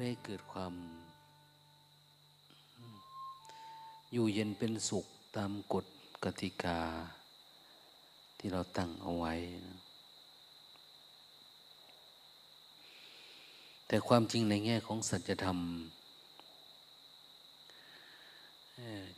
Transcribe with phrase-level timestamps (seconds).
[0.00, 0.72] พื่อให้เกิดความ
[4.12, 5.86] อยู่เย็นเป็นสุขตามกฎ
[6.24, 6.80] กติกา
[8.38, 9.32] ที่เราตั้งเอาไว้
[9.66, 9.78] นะ
[13.86, 15.58] แต่ความจริงในแง่ของสัจธรรม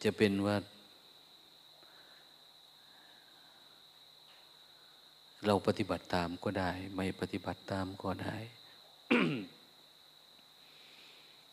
[0.03, 0.57] จะเป็นว่า
[5.47, 8.37] เราปฏิบัติตามก็ได้ ไม่ปฏิบัติตามก็ได้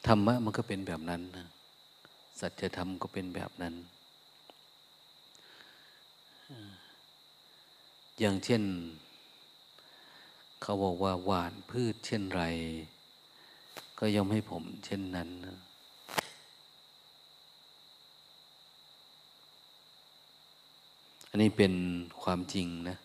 [0.06, 1.48] ธรรมะมันก็เป็นแบบนั้นนะ
[2.40, 3.73] สัจธรรมก็เป็นแบบนั้น
[8.20, 8.64] อย่างเช่น
[10.62, 12.44] เขาบอกว่าหวานพืชเช่นไร
[14.00, 15.58] ก็ย่อมให้ผมเช่นนั้นนะ
[21.30, 21.73] อันนี้เป็น
[22.22, 22.98] ความจริงนะ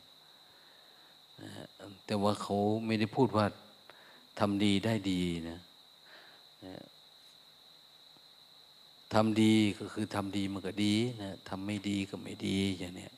[2.07, 3.47] แต่ว่าเขาไม่ได้พูดว่า
[4.39, 5.59] ทำดีได้ดีนะ
[9.13, 13.09] ทำดีก็คือทำดีมันก็ดีนะทำไม่ดีก็ไม่ดีอย่างนี้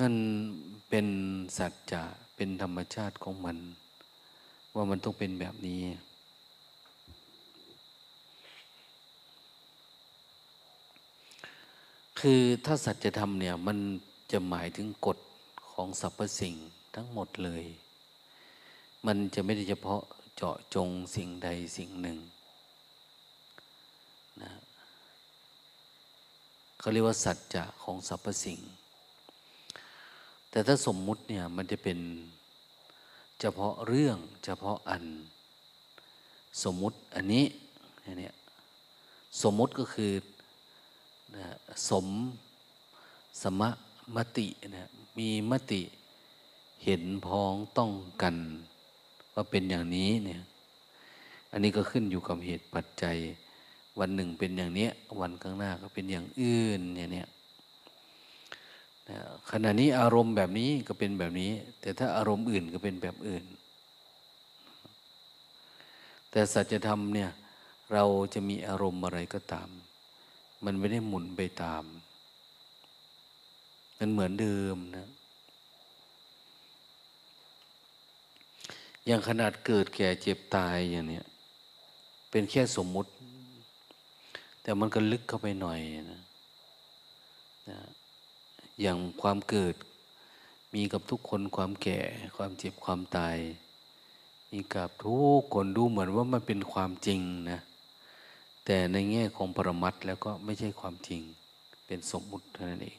[0.00, 0.14] มัน
[0.88, 1.06] เป็น
[1.58, 2.02] สัจจะ
[2.36, 3.58] เป็นธรรมชาติของมัน
[4.74, 5.80] ว่ามันต้องเป็นแบบนี้
[12.20, 13.78] คือถ้าสัจธรรมเนี่ยมัน
[14.30, 15.18] จะหมายถึงกฎ
[15.70, 16.54] ของสรรพสิ่ง
[16.94, 17.64] ทั้งหมดเลย
[19.06, 20.02] มันจะไม่ได้เฉพาะ
[20.36, 22.18] เจาะจงสิ่งใดสิ่งหนึ่ง
[24.42, 24.52] นะ
[26.78, 28.60] เขาเรียกว่าสัจจะของสรรพสิ่ง
[30.50, 31.98] แต่ถ้าสมมุติเนี่ยมันจะเป็น
[33.40, 35.04] เฉพาะเรื่องเฉพาะอัน
[36.64, 37.44] สมมุติอันนี้
[38.20, 38.34] เนี่ย
[39.42, 40.12] สมมุติก็คือ
[41.88, 42.06] สม
[43.42, 43.70] สมะ
[44.14, 45.82] มตินะมีมติ
[46.84, 48.36] เห็นพ้องต้องกัน
[49.34, 50.42] ว่าเป็นอย่างนี้เนี่ย
[51.52, 53.16] อันนี้ก็ขึ้นอยู่กับเหตุปัจจัย
[53.98, 54.88] วันหนึ่งเป็นอย่างนี้
[55.20, 57.28] วันข้างหน้าก็เป็นอย่างอื่นเนี่ยเนี่ย
[59.50, 61.50] ขณะนี้อารมณ์แบบนี้ก็เป็นแบบนี้
[61.80, 63.44] แต่ถ้าอารมณ์อื่นก็เป็นแบบอื่น
[66.30, 67.30] แต่สัจธรรมเนี่ย
[67.92, 69.68] เราจะมีอารมณ์อะไรก็ตาม
[70.64, 71.84] มันไม่ได้หมุนไปตาม
[73.98, 75.08] มันเหมือนเดิมนะ
[79.06, 81.26] อย่างขนาดเกิดแก่เจ็บตายอย่างเนี้ย
[82.30, 83.10] เป็นแค่สมมุติ
[84.62, 85.80] แต่มันก็ลึกเข้าไปหน่อย
[86.12, 86.20] นะ
[87.70, 87.80] นะ
[88.80, 89.74] อย่างความเกิด
[90.74, 92.00] มีกับทุกคนความแก่
[92.36, 93.36] ความเจ็บความตาย
[94.50, 97.20] มีกับทุกคนดูเหมือนว่ามันเป็นความจริง
[97.50, 97.60] นะ
[98.64, 101.20] แต่ในแง่ของปรมัตแล้วก็ไม่ใช่ความจริง
[101.86, 102.98] เป็นสมมุติเท่านั้นเอง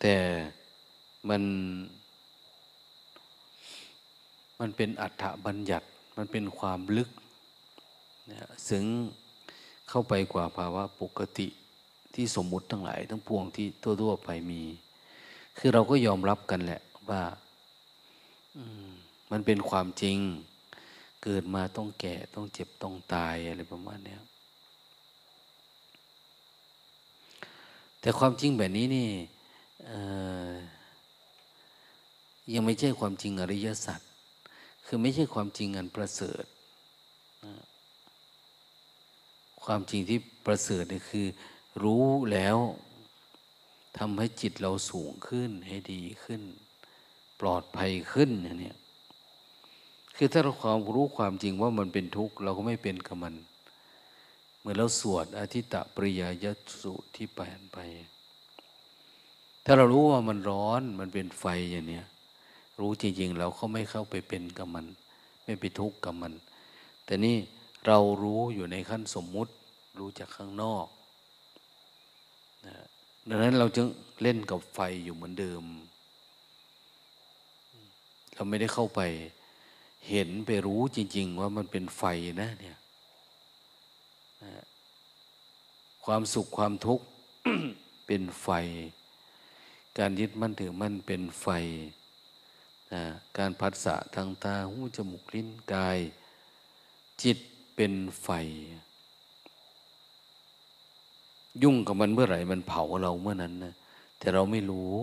[0.00, 0.16] แต่
[1.28, 1.42] มัน
[4.60, 7.08] มันเป็นอัฏฐบัญญัติ มันเป็นความลึก
[8.68, 8.84] ซึ่ง
[9.88, 11.48] เข้าไปกว่าภาวะปกติ
[12.14, 14.62] ที่สมมุติทั้งหลาย ทั้งปวงที่ทั่วๆไปมี
[15.58, 16.80] คือเราก็ยอมรับกันแหละ
[17.10, 17.22] ว่า
[19.30, 20.18] มันเป็นความจริง
[21.22, 24.16] เกิดมาต้องแก่ต้องเจ็บต้องตายอะไรประมาณนี้
[28.00, 29.08] แต่ความจริงแบบนี้นี่
[32.52, 34.00] ยังไม่ใช่ความจริงอริยสัจ
[34.86, 36.44] คือไม่ใช่ความจริงอันประเสริฐ
[39.64, 41.26] ความจริงที่ประเสริฐนี่คือ
[41.82, 42.56] รู้แล้ว
[43.98, 46.42] ทำให้จิตเราสูงขึ้นให้ดีขึ้น
[47.40, 48.72] ปลอดภัยขึ้นอย่างนี้
[50.16, 53.34] คือถ้าเราความรู้ความจริงว่ามันเป็นทุกข์เราก็ไม่เป็นกับมัน
[54.60, 56.46] เมื่อเราสวดอธิตะปริยาย
[56.82, 57.78] สุที่แปนไป
[59.64, 62.06] ถ้าเรารู้ว่ามันร้อนมันเป็นไฟอย่างเนี้ย
[62.80, 64.86] รู้จริงๆเราก็ไม่เข้าไปเป็นกับมัน
[65.44, 66.32] ไม่ไปทุกข์กับมัน
[67.04, 67.36] แต่นี่
[67.86, 69.52] เรารู้อยู่ในขั้นสมมุติ
[69.98, 70.86] รู้จากข้างนอก
[72.66, 72.74] นะ
[73.28, 73.86] ดังนั้นเราจึง
[74.22, 75.62] เล่นกับไฟอยู่เหมือนเดิม
[78.34, 79.00] เราไม่ได้เข้าไป
[80.08, 82.02] เห็นไปรู้จริง ๆ ว่ามันเป็นไฟ
[82.42, 82.78] นะเนี่ย
[86.04, 87.04] ความสุขความทุกข์
[88.06, 88.48] เป็นไฟ
[89.98, 91.46] การยึดมั่นถือมั่นเป็นไฟ
[92.92, 93.02] นะ
[93.38, 95.98] การพัดสะทางตาหูจมูกลิ้นกาย
[97.22, 97.38] จิต
[97.74, 97.92] เป็น
[98.22, 98.28] ไฟ
[101.62, 103.72] ยุ่งกับมันเมื่อไหร่มันเผาเราเมื่อนั้นนะ
[104.18, 104.94] แต่เราไม่รู้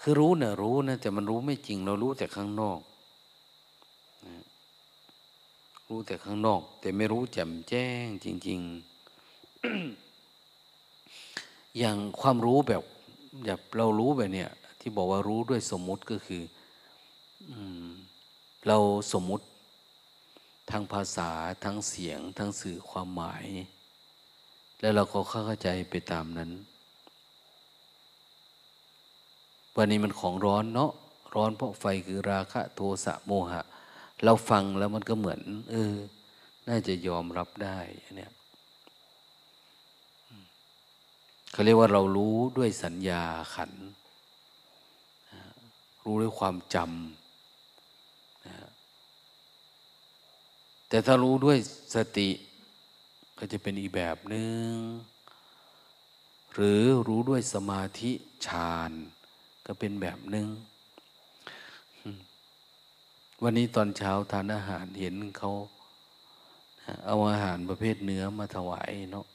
[0.00, 2.80] คือรู้นะรู้นะแต่มันรู้ไม่จริงเรารู้แต่ข้างนอก
[4.26, 4.36] นะ
[5.88, 10.07] รู้แต่ข้างนอก แต่ไม่รู้แจ่มแจ้งจริง ๆ
[11.78, 12.82] อย่างความรู้แบบ
[13.44, 16.42] แบบเรารู้แบบเนี้ยที่บอกว่ารู้ด้วยสมมุติก็คือ
[17.50, 17.52] อ
[18.66, 18.78] เรา
[19.12, 19.44] สมมุติ
[20.70, 21.30] ทางภาษา
[21.64, 23.44] ทั้งเสียงทั้งสื่อความหมาย
[24.80, 26.50] แล้วเราก็เข้าใจไปตามนั้น
[29.76, 30.90] วันนี้มันของร้อนเนาะ
[31.34, 33.62] ร้อนเพราะไฟคือราคะโทสะโมหะ
[34.24, 35.40] เราฟังแล้วมันก็เหมือน
[35.70, 35.94] เออ
[36.68, 37.78] น่าจะยอมรับได้
[38.16, 38.32] เนี่ย
[41.50, 43.22] เขาเรียกว่าเรารู้ด้วยสัญญา
[43.54, 43.72] ขัน
[46.04, 46.88] รู้ด้วยความจำ
[50.88, 51.58] แต่ถ้ารู้ด้วย
[51.94, 52.30] สติ
[53.38, 54.72] ก็จะเป็นอีกแบบหนึง่ง
[56.54, 58.12] หรือรู้ด้วยสมาธิ
[58.46, 58.92] ฌาน
[59.66, 60.48] ก็เป็นแบบหนึง่ง
[63.42, 65.50] วันนี้ตอนเช้าทานอาหารเห็นเขา
[67.06, 69.26] เอาอาหารประเภทเนื้อมาถวายเนาะ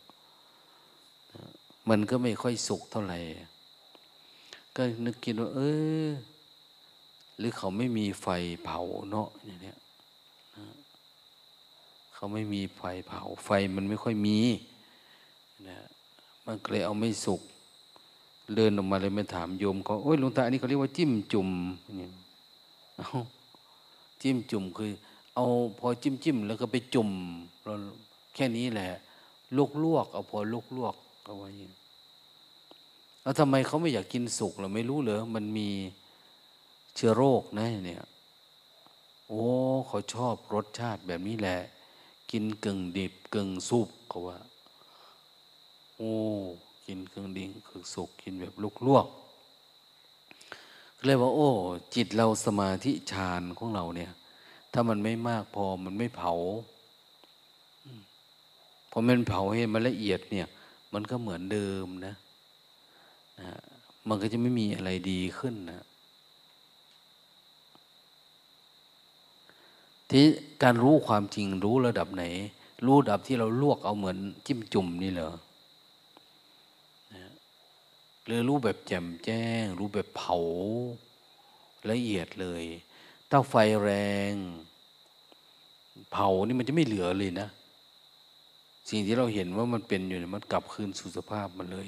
[1.90, 3.20] มันก็ไม่ค่อยสุกเท่าไหร่
[4.76, 5.60] ก็นึกคิดว่า เอ
[6.06, 6.08] อ
[7.38, 8.28] หรือเขาไม่มีไฟ
[8.64, 8.80] เผา
[9.12, 9.78] เนาะอย่างเนี้ย
[12.14, 14.40] เขาไม่มีไฟเผา ไฟมันไม่ค่อยมี
[15.68, 15.78] นะ
[16.46, 17.42] มันเลยเอาไม่สุก
[18.56, 21.50] เดินออกมาเลยมาถามโยมเขาโอ้ยหลวงตาอันนี้เขาเรียกว่าจิ้มจุ่ม
[21.98, 22.12] เนี่ย
[22.98, 23.10] เอา
[24.22, 24.92] จิ้มจุ่มคือ
[25.36, 25.46] เอา
[25.80, 27.10] พอจิ้มจิ้มแล้วก็ไปจุ่ม
[28.36, 28.90] แค่นี้แหละ
[29.58, 30.96] ลวกลวกเอาพอลวกลวก
[31.26, 31.50] เอาไว้
[33.22, 35.70] แล้วทำไมเขาไม่อยากกินสุกเราไม่รู้เหรอมันมี
[36.96, 38.04] เชื้อโรคนะเนี่ย
[39.28, 39.44] โอ้
[39.88, 41.60] เขาชอบรสชาติแบบนี้แหละ
[42.32, 44.40] กินกึ่งดิบกึ่งสุกเขาว่า
[45.98, 46.14] โอ้
[46.88, 49.08] กินกึ่งดิบกึ่งสุกกินแบบลุกลวก
[51.06, 51.50] เลยว่า โอ้
[51.96, 54.12] จิตเราสมาธิฌานของเราเนี่ย
[54.74, 56.34] ถ้ามันไม่มากพอมันไม่เผา
[58.92, 60.48] พอมันเผาให้มันละเอียดเนี่ย
[60.94, 62.16] มันก็เหมือนเดิมนะ
[63.42, 63.50] นะ
[64.08, 65.84] มันก็จะไม่มีอะไรดีขึ้นนะ
[70.10, 70.26] ที่
[70.64, 72.24] การรู้ความจริงรู้ระดับไหน
[72.86, 75.34] รู้ระดับที่เราลวกเอาเหมือนจิ้มจุ่มนี่เหรอ
[78.26, 80.38] หรือรู้แบบแจ่มแจ้ง รู้แบบเผา
[81.90, 82.64] ละเอียดเลย
[83.30, 83.90] ถ้าไฟแร
[84.32, 84.34] ง
[86.12, 87.48] เผานี่มันจะไม่เหลือเลยนะ
[88.90, 91.88] สิ่งที่เราเห็นว่ามันเป็นอยู่เนี่ยมันกลับคืนสู่สภาพมันเลย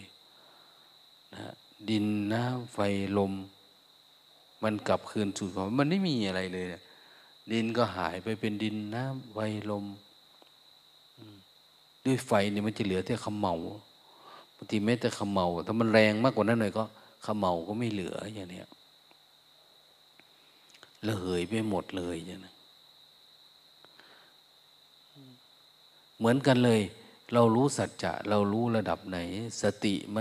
[1.33, 1.53] นะ
[1.89, 2.79] ดินน้ำไฟ
[3.17, 3.33] ลม
[4.63, 6.81] มันกลับคืนสู่สภาพมันไม่มีอะไรเลยนะ
[7.51, 9.37] ดินก็หายไปเป็นดินน้ำไฟ
[9.71, 9.85] ลม
[12.05, 13.55] ด้วยไฟเนี่ยมันจะเหลือแต่ขมเหลา
[14.55, 16.83] บางทีแม้แต่ขมเหลาถ้ามันแรงมากกว่านั้นหน่อยก็
[17.25, 18.67] ขมเหลาก็ไม่เหลืออย่างเนี้ย
[21.07, 22.54] ระเหยไปหมดเลยอย่างนี้
[26.17, 26.81] เหมือนกันเลย
[27.33, 29.17] เรารู้สัจจะ เรารู้ระดับไหน
[29.61, 30.19] สติไหม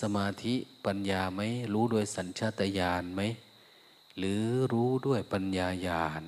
[0.00, 0.54] สมาธิ
[0.86, 1.40] ปัญญาไหม
[1.74, 3.22] รู้โดยสัญชาตญาณไหม
[4.18, 4.42] หรือ
[4.72, 6.22] รู้ด้วยปัญญาญาณ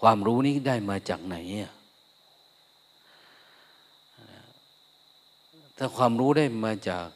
[0.00, 1.36] ความรู้นี้ได้มาจากไหน
[5.76, 7.08] ถ้าความรู้ได้มาจาก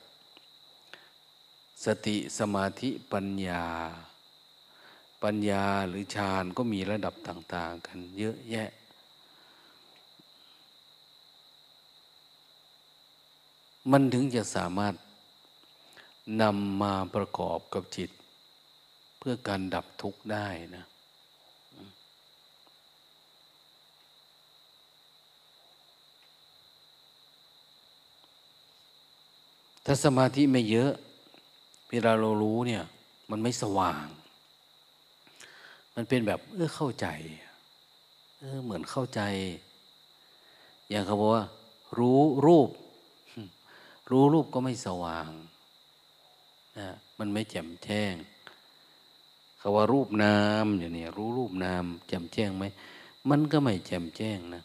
[1.85, 3.65] สติสมาธิปัญญา
[5.25, 8.71] ปัญญาหรือฌานก็มีระดับต่าง ๆ กันเยอะแยะ
[13.91, 14.95] มันถึงจะสามารถ
[16.43, 18.11] นำมาประกอบกับจิต
[19.19, 20.85] เพื่อการดับทุกข์ได้นะ
[29.85, 30.93] ถ้าสมาธิไม่เยอะ
[31.91, 32.83] เวลาเรารู้เนี่ย
[33.31, 34.07] มันไม่สว่าง
[35.95, 37.07] มันเป็นแบบเออเข้าใจ
[38.39, 39.21] เออเหมือนเข้าใจ
[40.91, 41.45] อย่างเขาบอกว่า
[41.99, 42.71] รู้รูป
[44.11, 45.31] รู้รูปก็ไม่สว่าง
[46.79, 48.15] นะมันไม่แจ่มแจ้ง
[49.59, 52.65] เขาว่ารูปนามอย่างนี้รู้รูปนามแจ่มแจ้งไหม
[53.31, 54.63] มันก็ไม่แจ่มแจ้งนะ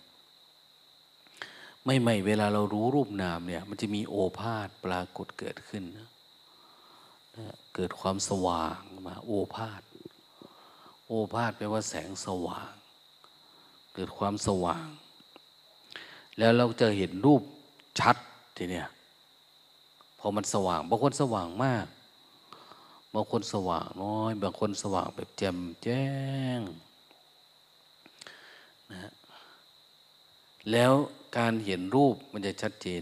[1.86, 6.08] ไม่ไม่เวลาเรารู้รูปนามเนี่ย มันจะมีโอภาษปรากฏเกิดขึ้นนะ
[7.76, 9.82] เกิดความสว่างมาโอภาษ
[11.12, 12.74] โอภาษแปลว่าแสงสว่าง
[13.94, 14.88] เกิดความสว่าง
[16.38, 17.42] แล้วเราจะเห็นรูป
[18.00, 18.16] ชัด
[18.58, 18.88] ทีเนี้ย
[20.20, 21.88] พอมันสว่างบางคนสว่างมาก
[23.14, 26.06] บางคนสว่างน้อย บางคนสว่างแบบแจ่มแจ้
[26.58, 26.60] ง
[28.92, 29.12] นะ
[30.72, 30.94] แล้ว
[31.38, 33.02] การเห็นรูปมันจะชัดเจน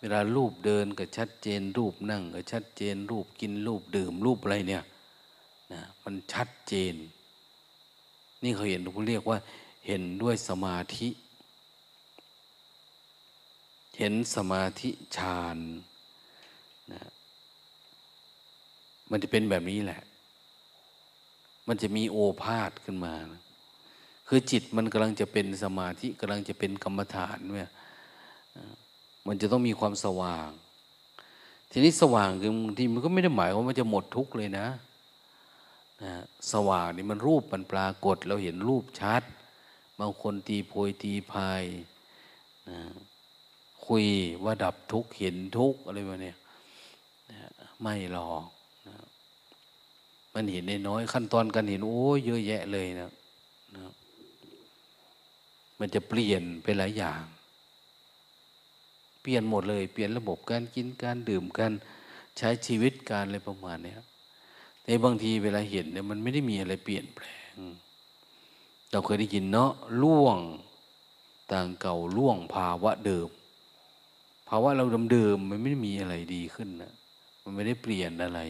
[0.00, 4.84] เวลารูปเดินก็ชัดเจน รูปนั่งก็ชัดเจน รูปกินรูปดื่มรูปอะไรเนี่ย
[5.72, 6.94] นะมันชัดเจน
[8.44, 9.38] นี่เขาเห็นเขาเรียกว่า
[9.86, 11.08] เห็นด้วยสมาธิ
[13.98, 15.58] เห็นสมาธิฌาน
[16.92, 17.10] นะ
[19.10, 20.02] มันจะเป็นแบบนี้แหละ
[21.68, 23.42] มันจะมีโอภาษขึ้นมานะ
[24.28, 27.72] คือจิตมันกำลังจะเป็นสมาธิกำลังจะเป็นกรรมฐานเนี่ย
[29.26, 30.48] มันจะต้องมีความสว่าง
[31.70, 34.66] ทีนี้สว่างคือบางทีมันก็ไม่ได้หมายว่ามันจะหมดทุกเลยนะ
[36.02, 36.12] นะ
[36.52, 39.22] สว่างนี่มันรูปมันปรากฏ เราเห็นรูปชัด
[39.98, 41.64] บางคนตีโพยตีพาย
[42.68, 42.78] นะ
[43.86, 44.06] คุย
[44.44, 46.36] ว่าดับทุกข์เห็นทุกข์อะไรมาเนี่ย
[47.30, 47.40] นะ
[47.80, 48.44] ไม่หรอก
[48.88, 48.96] นะ
[50.34, 53.10] มันเห็นในน้อยขั้นตอนการเห็นโอ้เยอะแยะเลยนะ
[53.76, 53.90] นะ
[55.78, 57.22] มันจะเปลี่ยนไปหลายอย่าง
[59.22, 61.72] เปลี่ยนหมดเลย เปลี่ยนระบบการกินการดื่มการ
[62.38, 63.92] ใช้ชีวิตการอะไรประมาณนี้
[64.86, 67.24] ในบางทีเวลาเห็นเนี่ยมันไม่ได้มีอะไรเปลี่ยนแปล
[67.54, 67.56] ง
[68.90, 69.72] เราเคยได้ยินเนาะ
[70.02, 70.38] ล่วง
[71.52, 73.28] ต่างเก่าล่วงภาวะเดิม
[74.48, 76.92] ภาวะเราเดิมๆมันไม่ได้มีอะไรดีขึ้นนะ
[77.42, 78.40] มันไม่ได้เปลี่ยนอะไร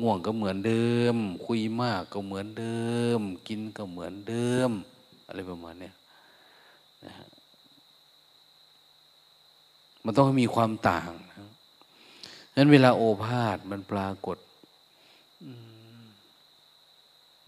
[0.00, 2.86] ง่วงก็เหมือนเดิม คุยมากก็เหมือนเดิ
[3.18, 4.70] ม กินก็เหมือนเดิม
[5.26, 5.90] อะไรประมาณนี้
[7.04, 7.28] นะฮะ
[10.04, 11.36] มันต้องมีความต่างนะ
[12.56, 14.36] นั้นเวลาโอภาษมันปรากฏ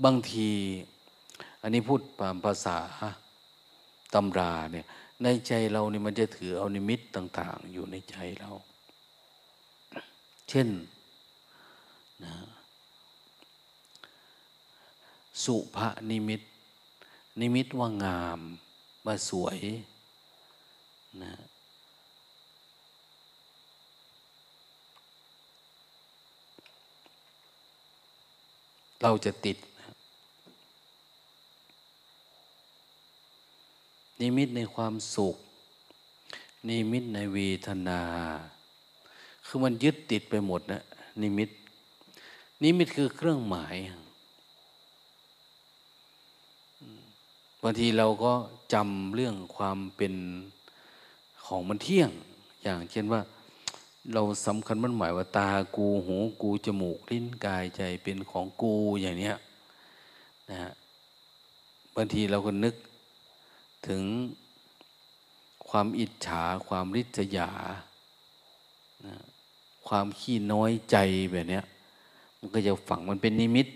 [0.04, 0.50] บางที
[1.62, 2.78] อันนี้พูดตามภาษา
[4.14, 4.86] ตำราเนี่ย
[5.22, 8.50] ในใจเราเนี่ยมันจะถือเอานิมิตต่าง ๆ อยู่ในใจเรา
[10.48, 10.68] เช่น
[12.24, 12.34] นะ
[15.44, 15.78] สุภ
[16.10, 16.40] นิมิต
[17.40, 18.40] นิมิตว่างาม
[19.06, 19.58] ว่าสวย
[21.22, 21.32] นะ
[29.02, 29.56] เราจะติด
[34.20, 35.36] นิมิตในความสุข
[36.68, 38.00] นิมิตในเวทนา
[39.46, 40.82] คือมันยึดติดไปหมดนะ
[41.20, 41.50] นิมิต
[42.62, 43.76] นิมิตคือเครื่องหมาย
[47.62, 48.32] บางทีเราก็
[48.72, 50.14] จำเรื่องความเป็น
[51.46, 52.10] ของมันเที่ยง
[52.62, 53.20] อย่างเช่นว่า
[54.14, 59.36] เราสำคัญมันหมายว่าตากูหูกูจมูกลิ้นกายใจเป็นของกูอย่างเนี้ย
[60.50, 60.72] นะฮะ
[61.96, 62.74] บางทีเราก็นึก
[63.86, 64.02] ถึง
[65.68, 67.50] ความอิจฉาความริษยา
[69.86, 70.96] ความขี้น้อยใจ
[71.30, 71.60] แบบนี้
[72.38, 73.66] มันก็จะฝังมันเป็นนิมิต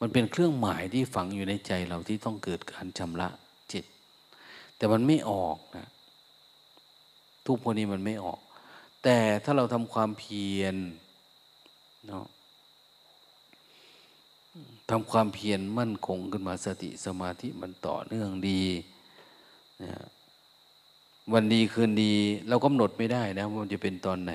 [0.00, 3.28] มันเป็นเครื่องหมายที่ฝังอยู่ในใจเราที่ต้องเกิดการชำระ
[3.72, 3.84] จิต
[4.76, 5.88] แต่มันไม่ออกนะ
[7.46, 8.40] ทุกพวกนี้มันไม่ออก
[9.02, 10.76] แต่ถ้าเราทำความเพียร
[12.06, 12.24] เนาะ
[14.90, 18.62] ทำความเพียรมั่นคงขึ้นมาสติสมาธิมันต่อเนื่องดี
[19.82, 19.92] นะ
[21.32, 22.12] วันดีคืนดี
[22.48, 24.32] เรากำหนดไม่ได้นะว่ามันจะเป็นตอนไหน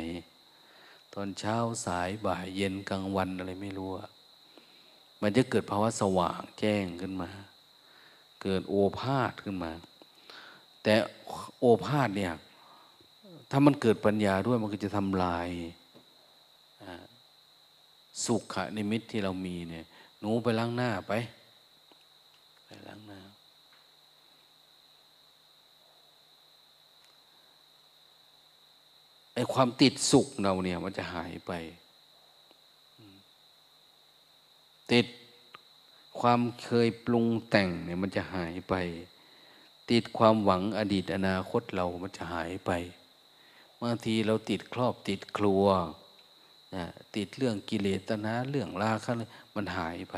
[1.13, 3.91] ตอนเช้าสายบ่ายเย็นกลางวันอะไรไม่รู้
[5.21, 7.29] มันจะเกิดภาวะสว่างแจ้งขึ้นมา
[8.43, 9.71] เกิดโอภาษขึ้นมา
[10.83, 10.93] แต่
[11.59, 12.33] โอภาษเนี่ย
[13.49, 15.49] ถ้ามันเกิดปัญญาด้วยมันก็จะทำลาย
[18.25, 19.85] สุขะนิมิตที่เรามีเนี่ย
[20.25, 21.13] นูไปล้างหน้าไป
[22.65, 23.19] ไปล้างหน้า
[29.33, 31.51] ไอ้ความติดสุขเราเนี่ย มันจะหายไป
[34.91, 35.07] ติด
[36.19, 38.75] ความเคยปรุงแต่งเนี่ย มันจะหายไป
[39.91, 42.71] ติดความหวังอดีตอนาคตเรามันจะหายไป
[43.81, 45.65] บางทีเราติดครอบติดครัว
[46.75, 49.11] นะติดเรื่องกิเลสตนะเรื่องราคะ
[49.55, 50.15] มันหายไป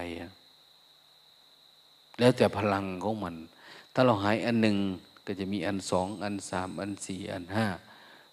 [2.20, 3.36] แล้วแต่พลังของมัน
[3.94, 4.78] ถ้าเราหายอันหนึ่ง
[5.26, 7.68] ก็จะมีอันสองอันสามอันสี่อันห้า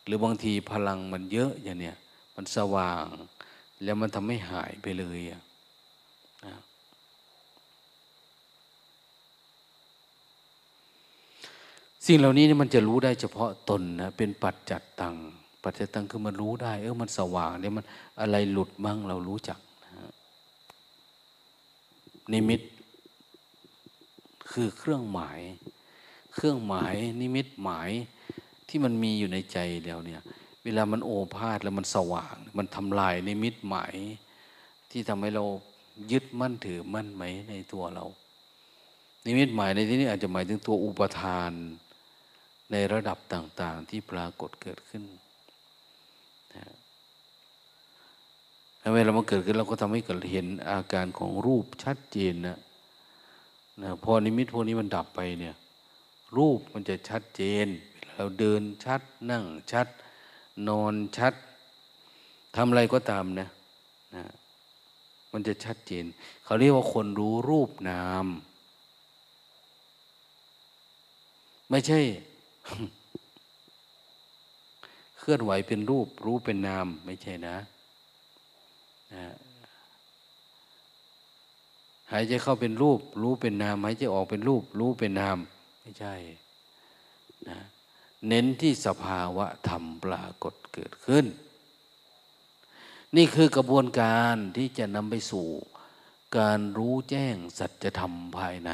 [0.04, 1.96] หรือบางทีพลังมันเยอะอย่างเนี้ย
[2.36, 3.06] มันสว่าง
[3.82, 5.42] แล้วมันทำให้หายไปเลยอะ
[12.06, 15.16] สิ่งเหล่านี้นี่มันจะรู้ได้เฉพาะตนนะเป็นปัจจัดตัง
[15.62, 17.84] ปัจจัดตังคือมันรู้ได้ เออมันสว่างเนี่ยมัน
[18.20, 19.58] อะไรหลุดมั่งเรารู้จัก
[22.32, 22.60] นิมิต
[24.52, 25.40] คือเครื่องหมาย
[26.34, 27.90] เครื่องหมายนิมิตหมาย
[28.68, 30.22] ที่มันมีอยู่ในใจแล้วเนี่ย
[30.64, 33.94] เวลามันโอภาษแล้วมันสว่าง มันทำลายนิมิตหมาย
[34.90, 35.44] ที่ทำให้เรา
[36.12, 38.04] ยึดมั่นถือมั่นไหมในตัวเรา
[39.26, 41.52] นิมิตหมายในที่นี้อาจจะหมายถึงตัวอุปทาน
[42.72, 45.02] ในระดับต่าง ๆ ที่ปรากฏเกิดขึ้น
[48.86, 52.58] นะเวลามันเกิดขึ้นเราก็ทำให้เกิดเห็นอาการของรูปชัดเจนนะ
[53.82, 55.54] นะพอนิมิตพวกนี้มันดับไปเนี่ย
[56.36, 57.66] รูปมันจะชัดเจน
[58.14, 59.00] เราเดินชัด
[59.30, 59.86] นั่งชัด
[60.68, 61.34] นอนชัด
[62.56, 63.48] ทำอะไรก็ตามนะ
[64.14, 64.24] นะ
[65.32, 66.04] มันจะชัดเจน
[66.44, 68.26] เขาเรียกว่าคนรู้รูปนาม
[71.70, 72.00] ไม่ใช่
[75.18, 77.56] เคลื่อนไหวเป็นรูป รู้เป็นนาม ไม่ใช่นะ
[82.12, 85.38] หายใจเข้าเป็นรูป รู้เป็นนาม หายใจออกเป็นรูป รู้เป็นนาม
[85.80, 86.14] ไม่ใช่
[87.48, 87.58] นะ
[88.28, 91.26] เน้นที่สภาวะธรรมปรากฏเกิดขึ้น
[93.16, 95.46] นี่คือกระบวนการที่จะนำไปสู่
[96.38, 98.70] การรู้แจ้งสัจธรรมภายใน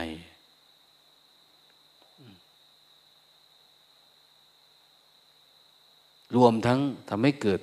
[6.37, 7.61] รวมทั้งทำให้เกิด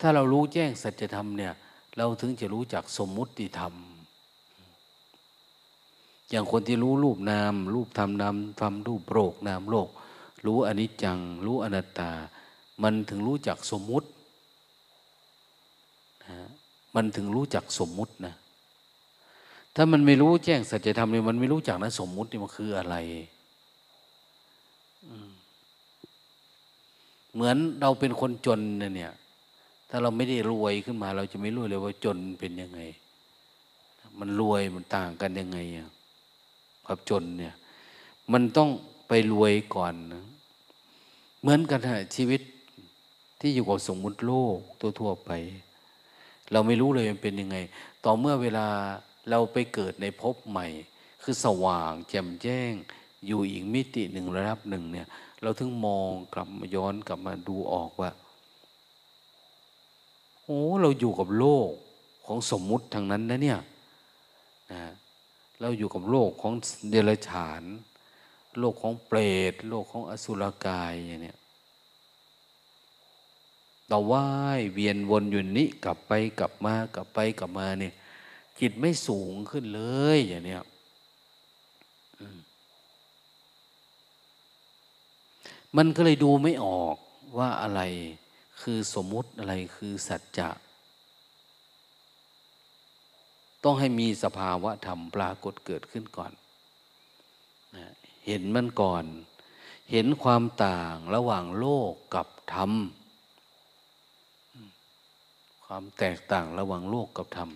[0.00, 1.54] ถ้าเรารู้แจ้งสัจธรรมเนี่ย
[2.00, 3.74] เราถึงจะรู้จักสมมุติธรรม
[6.30, 9.88] อย่างคนที่รู้รูปนาม รูปธรรมนามธรรมรูปโรคนามโลก
[10.46, 12.10] รู้อนิจจัง รู้อนัตตา
[12.82, 14.08] มันถึงรู้จักสมมุติ
[16.28, 16.38] นะ
[16.94, 18.34] มันถึงรู้จักสมมุตินะ
[19.74, 22.96] ถ้ามันไม่รู้แจ้งสัจธรรมเนี่ยมันไม่รู้จักนะสมมุตินี่มันคืออะไร
[27.34, 28.60] เหมือนเราเป็นคนจน
[28.96, 29.12] เนี่ย
[29.90, 32.80] ถ้าเราไม่ได้รวยขึ้นมา เราจะไม่รู้เลยว่าจนเป็นยังไง
[34.18, 35.58] มันรวยมันต่างกันยังไง
[36.86, 37.54] ครับจนเนี่ย
[38.32, 38.68] มันต้อง
[39.08, 40.24] ไปรวยก่อนนะ
[41.40, 42.40] เหมือนกันฮะชีวิต
[43.40, 45.30] ที่อยู่กับสมมุติโลกตัวทั่วไป
[46.52, 47.56] เราไม่รู้เลยมันเป็นยังไง
[48.04, 48.66] ต่อเมื่อเวลา
[49.30, 50.66] เราไปเกิดในภพใหม่
[51.22, 52.72] คือสว่างแจ่มแจ้ง
[53.26, 55.06] อยู่อีกมิติหนึ่งระดับหนึ่งเนี่ย
[55.42, 58.10] เราถึงมองกลับมาย้อนกลับมาดูออกว่า
[60.52, 61.70] โอ้เราอยู่กับโลก
[62.26, 63.60] ของสมมุติทางนั้นนะเนี่ย
[64.72, 64.82] นะ
[65.60, 66.52] เราอยู่กับโลกของ
[66.90, 67.62] เดรัจฉาน
[68.58, 69.18] โลกของเปร
[69.52, 71.38] ต โลกของอสุรกายอย่างเนี้ย
[73.88, 77.92] เราว่ายเวียนวนอยู่นี้กลับไปกลับมากลับไปกลับมาเนี่ย
[78.60, 79.82] จิตไม่สูงขึ้นเล
[80.16, 80.62] ยอย่างเนี้ย
[85.76, 86.96] มันก็เลยดูไม่ออก
[87.38, 87.82] ว่าอะไร
[88.62, 90.50] คือสมมุติอะไรคือสัจจะ
[93.64, 96.32] ต้องให้มีสภาวะธรรมปรากฏเกิดขึ้นก่อน
[98.26, 99.04] เห็นมันก่อน
[99.90, 102.72] เห็นความต่างระหว่างโลกกับธรรม
[105.64, 107.50] ความแตกต่างระหว่างโลกกับธรรม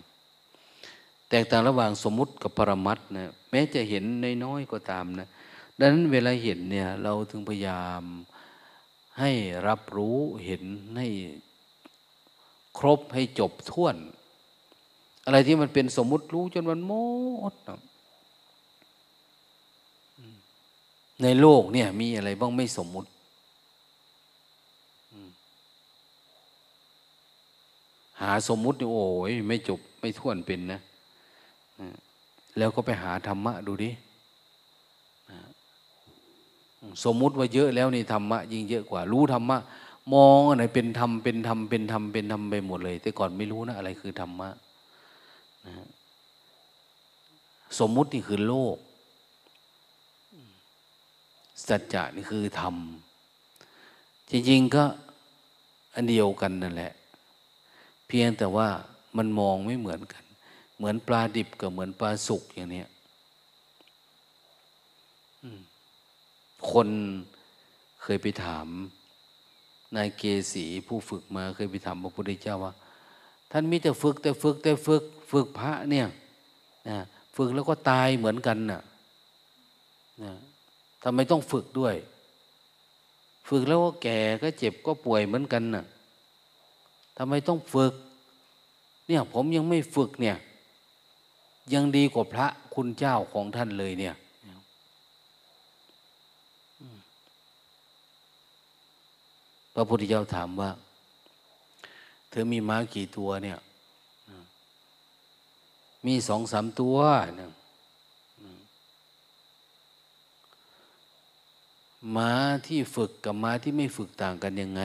[1.29, 4.03] แตกต่างระหว่างสมมุติกับปรมัตนะแม้จะเห็น
[4.43, 5.27] น้อยๆก็ตามนะ
[5.79, 8.03] ดังนั้นเวลาเห็นเนี่ยเราถึงพยายาม
[9.19, 9.31] ให้
[9.67, 10.63] รับรู้เห็น
[10.97, 11.07] ให้
[12.77, 13.95] ครบให้จบท้วน
[15.25, 16.93] อะไรที่มันเป็นสมมุติรู้จนมันหม
[17.51, 17.79] ดนะ
[21.23, 23.09] ในโลกเนี่ย มีอะไรบ้างไม่สมมุติ
[28.21, 30.79] หาสมมุติโอ้ยไม่จบไม่ท่วนเป็นนะ
[32.57, 33.89] แล้วก็ไปหาธรรมะดูดิ
[37.03, 39.57] สมมุติว่าเยอะแล้วนี่ธรรมะยิ่งเยอะกว่ารู้ธรรมะ
[40.13, 44.49] มองอะไรเป็นธรรมเป็นธรรมเป็นธรรมเป็นธรรมไปหมดเลย แต่ก่อนไม่รู้นะอะไรคือธรรมะ
[45.65, 45.73] นะ
[47.79, 48.77] สมมุตินี่คือโลก
[51.67, 52.75] สัจจะนี่คือธรรม
[54.29, 54.83] จริงๆก็
[55.95, 56.93] อันเดียวกันนั่นแหละ
[58.07, 58.67] เพียงแต่ว่า
[59.17, 60.23] มันมองไม่เหมือนกัน
[60.77, 62.83] เหมือนปลาดิบกับเหมือนปลาสุกอย่างนี้
[66.71, 66.89] คน
[68.01, 68.67] เคยไปถาม
[69.95, 70.23] นายเก
[70.53, 72.73] ษีผู้ฝึกมาเคยไปถามพระพุทธเจ้าว่า
[73.51, 76.07] ท่านมีแต่ฝึกแต่ฝึกแต่ฝึก ฝึกพระเนี่ย
[76.89, 76.97] นะ
[77.35, 78.81] ฝึกแล้วก็ตายเหมือนกันน่ะ
[80.23, 80.33] นะ
[81.03, 81.95] ทำไมต้องฝึกด้วย
[83.49, 85.85] ฝึกแล้วก็แก่ก็เจ็บก็ป่วยเหมือนกันน่ะ
[87.17, 87.93] ทำไมต้องฝึก
[89.07, 90.37] เนี่ยผมยังไม่ฝึกเนี่ย
[91.73, 94.15] ยังดีกว่าพระคุณเจ้าของท่านเลยเนี่ย
[99.75, 100.71] พระพุทธเจ้าถามว่า
[102.29, 103.59] เธอมีม้ากี่ตัวเนี่ย
[106.05, 106.97] มีสองสามตัว
[107.41, 107.43] น
[112.17, 112.31] ม้า
[112.67, 114.83] ที่ฝึกกับม้าที่ไม่ฝึกต่างกันยังไง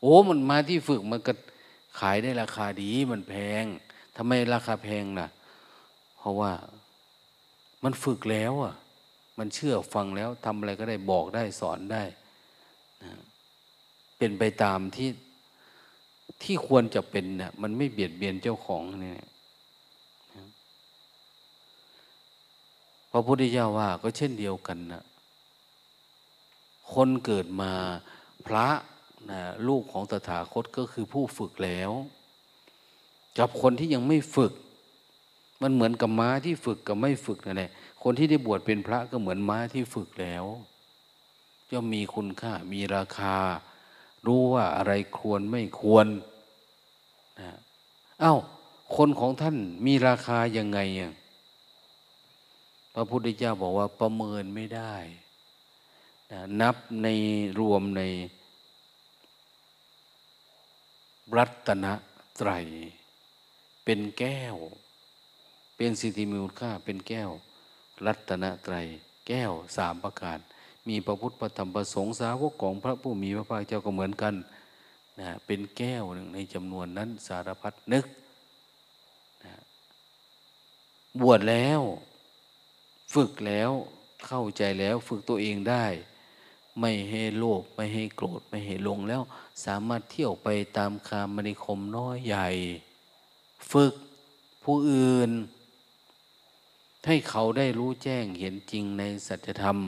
[0.00, 1.32] โอ้มันม้าที่ฝึกมันก็
[2.00, 3.64] ขายได้ราคาดีมันแพง
[4.16, 5.28] ทำไมราคาแพงล่ะ
[6.18, 6.52] เพราะว่า
[7.84, 8.74] มันฝึกแล้วอะ
[9.38, 12.02] มันเชื่อฟังแล้วทำอะไรก็ได้บอกได้สอนได้
[13.02, 13.12] นะ
[14.20, 15.10] เป็นไปตามที่
[16.42, 19.26] ที่ควรจะเป็นเนะ่ยมันไม่เบียดเบียนเจ้าของเนี่ย
[23.10, 27.72] พระพุทธเจ้าว่าก็เช่นเดียวกันนะคคนเกิดมา
[28.46, 28.66] พระ
[29.30, 31.90] นะลูกของตถาคตก็คือผู้ฝึกแล้ว
[33.38, 34.52] กับคนที่ยังไม่ฝึก
[35.62, 37.70] มันเหมือนกับม้าที่ฝึกกับไม่ฝึกนั่นแหละ
[38.02, 40.44] คนที่ได้บวชเป็นพระก็เหมือนม้าที่ฝึกแล้ว
[41.72, 43.36] ย่อมมีคุณค่ามีราคา
[44.26, 46.06] รู้ว่าอะไรควรไม่ควร
[47.40, 47.50] นะ
[48.20, 48.34] เอา้า
[48.96, 49.56] คนของท่าน
[49.86, 51.12] มีราคายังไงอะ
[52.94, 54.94] พระพุทธเจ้าบอกว่าประเมินไม่ได้
[56.30, 57.08] นะนับใน
[57.58, 58.02] รวมใน
[61.36, 61.86] รัตน
[62.36, 62.50] ไตร
[63.84, 64.56] เป็นแก้ว
[65.76, 67.30] เป็นสิทธิมูลค่าเป็นแก้ว
[68.06, 68.74] รัตนไตร
[69.28, 70.38] แก้วสามประการ
[70.88, 74.34] มีพระพุทธพระธรรมพระสงฆ์สาวกของพระผู้มีพระภาคเจ้าก็เหมือนกัน
[75.20, 78.06] นะเป็นแก้วหนึ่งในจำนวนนั้นสารพัดนึก
[79.44, 79.54] นะ
[81.20, 81.80] บวชแล้ว
[83.14, 83.70] ฝึกแล้ว
[84.26, 85.86] เข้าใจแล้วฝึกตัวเองได้
[86.80, 89.22] ไม่ให้โลภไม่ให้โกรธไม่ให้ลงแล้ว
[89.64, 92.48] สามารถเที่ยวไปตามคามมณิคมน้อยใหญ่
[93.72, 93.94] ฝึก
[94.64, 95.30] ผู้อื่น
[97.06, 99.78] ให้เขาได้รู้แจ้งเห็นจริงในสัจธรรม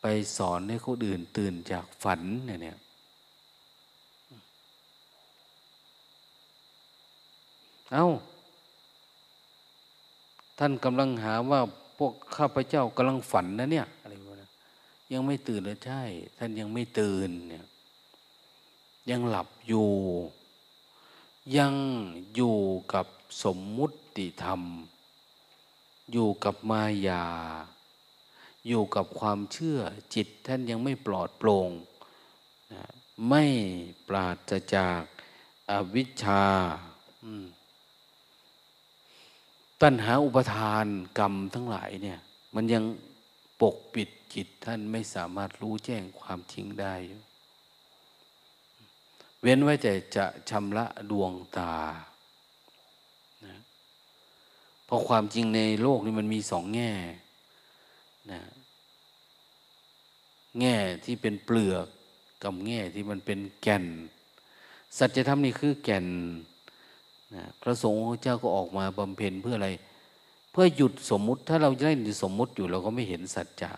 [0.00, 2.78] ไปสอนให้คนอื่นตื่นจากฝันเนี่ย
[7.92, 8.08] เอา้า
[10.58, 11.60] ท่านกำลังหาว่า
[11.98, 14.50] พวกข้าพเจ้ากำลังฝันนะเนี่ยอะไรวะนะ
[15.12, 16.02] ยังไม่ตื่นเลยใช่
[16.38, 17.64] ท่านยังไม่ตื่นเนี่ย
[19.10, 19.90] ยังหลับอยู่
[21.56, 21.74] ยัง
[22.34, 22.56] อยู่
[22.92, 23.06] กับ
[23.42, 23.86] สมมุ
[24.18, 24.60] ติธรรม
[26.12, 27.24] อยู่กับมายา
[28.68, 29.78] อยู่กับความเชื่อ
[30.14, 31.70] จิตท่านยังไม่ปลอดโปร่ง
[32.72, 32.84] นะ
[33.28, 33.44] ไม่
[34.08, 35.02] ปราศจาก
[35.70, 36.44] อวิชชา
[39.82, 40.86] ตัณหาอุปทาน
[41.18, 42.20] กรรมทั้งหลายเนี่ย
[42.54, 42.84] มันยัง
[43.60, 46.94] ปกปิดจิตท่านไม่สามารถรู้แจ้งความจริงได้
[49.40, 51.74] เว้นไว้แต่จะชำระดวงตา
[53.46, 53.58] นะ
[54.84, 56.90] เพราะความจริงในโลกนี้มันมีสองแง่
[58.30, 58.40] นะ
[60.60, 61.86] แง่ที่เป็นเปลือก
[62.42, 63.86] กับแง่ที่มันเป็นแก่น
[64.98, 66.06] สัจธรรมนี่คือแก่น
[67.34, 69.70] นะพระสงฆ์เจ้าก็ออกมาบำเพ็ญเพื่ออะไร
[70.50, 73.72] เพื่อหยุดสมมุติ ถ้าเราได้สมมุติอยู่เราก็ไม่เห็นสัจจะ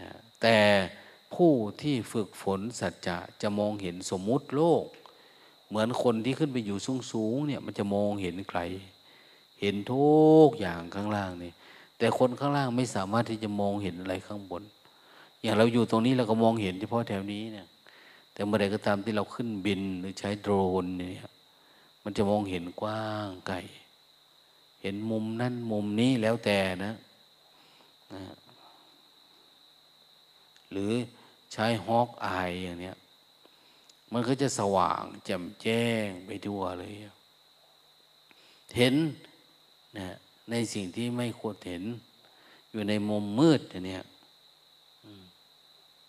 [0.00, 0.10] นะ
[0.42, 0.58] แต่
[1.34, 4.84] ผู้ที่ฝึกฝนสัจจะจะมองเห็นสมมุติโลก
[5.68, 8.60] เหมือนคนที่ขึ้นไปอยู่สูงสูงเนี่ยมันจะมองเห็นไกล
[9.60, 11.52] เห็นทุกอย่างข้างล่างนี่
[11.98, 14.62] แต่คนข้างล่างไม่สามารถที่จะมองเห็นอะไรข้างบน
[15.42, 17.66] อย่างเราอยู่ตรงนี้เราก็มองเห็นเฉพาะแถวนี้เนี่ย
[18.32, 21.30] แต่เมื่อใดก็ตามที่เราขึ้นบินหรือใช้โดรนเนี่ย
[22.02, 23.56] มันจะมองเห็นกว้างไกล
[24.82, 26.94] เห็นมุมนั่นมุมนี้แล้วแต่นะ
[28.14, 28.22] นะ
[30.70, 30.92] หรือ
[31.52, 32.96] ใช้ฮอกอายอย่างเนี้ย
[34.12, 36.92] มันก็จะสว่างแจ่มแจ้งไปทั่วเลย
[38.76, 38.94] เห็น
[39.98, 40.16] นะ
[40.50, 41.82] ในสิ่งที่ไม่ควรเห็น
[42.70, 43.98] อยู่ในมุมมืดอย่างนี้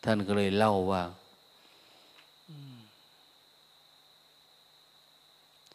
[0.03, 1.03] ท่านก็เลยเล่าว่า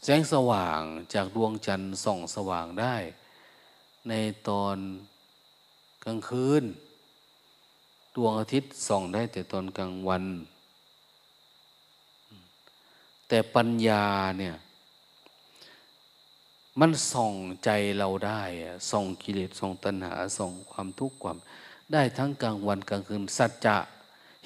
[0.05, 0.81] แสงสว่าง
[1.15, 2.97] จากดวงจันทร์ส่องสว่างได้
[4.09, 4.13] ใน
[4.49, 4.77] ตอน
[6.05, 6.65] กลางคืน
[8.17, 10.25] ดวงอาทิตย์ส่องได้แต่ตอนกลางวัน
[13.29, 14.05] แต่ปัญญา
[14.39, 14.55] เนี่ย
[16.81, 17.35] มันส่อง
[17.65, 18.43] ใจเราได้
[18.91, 21.39] ส่องกิเลสส่องตัณหาส่องความทุกข์ความ
[21.93, 23.77] ได้ทั้งกลางวันกลางคืนสัจจะ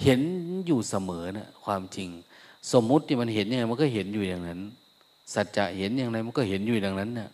[0.03, 0.21] เห็น
[0.67, 2.09] อยู่เสมอนะความจริง
[2.73, 4.61] สมมุติที่มันเห็นยังไงมันก็เห็นอยู่อย่างนั้น
[5.35, 7.31] สัจจะเห็นอย่างไรมันก็เห็นอยู่ดังนั้นเนี่ย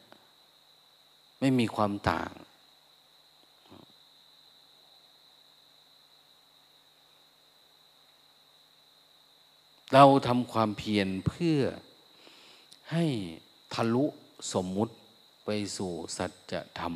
[1.41, 2.31] ไม่มีความต่าง
[9.95, 11.59] เราทำความเพียรเพื่อ
[12.93, 13.05] ให้
[13.75, 14.05] ทะลุ
[14.53, 14.93] สมมุติ
[15.45, 16.95] ไปสู่สัจธรรม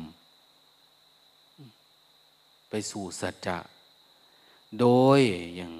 [2.69, 3.57] ไปสู่สัจจะ
[4.79, 5.19] โดย
[5.55, 5.73] อย่าง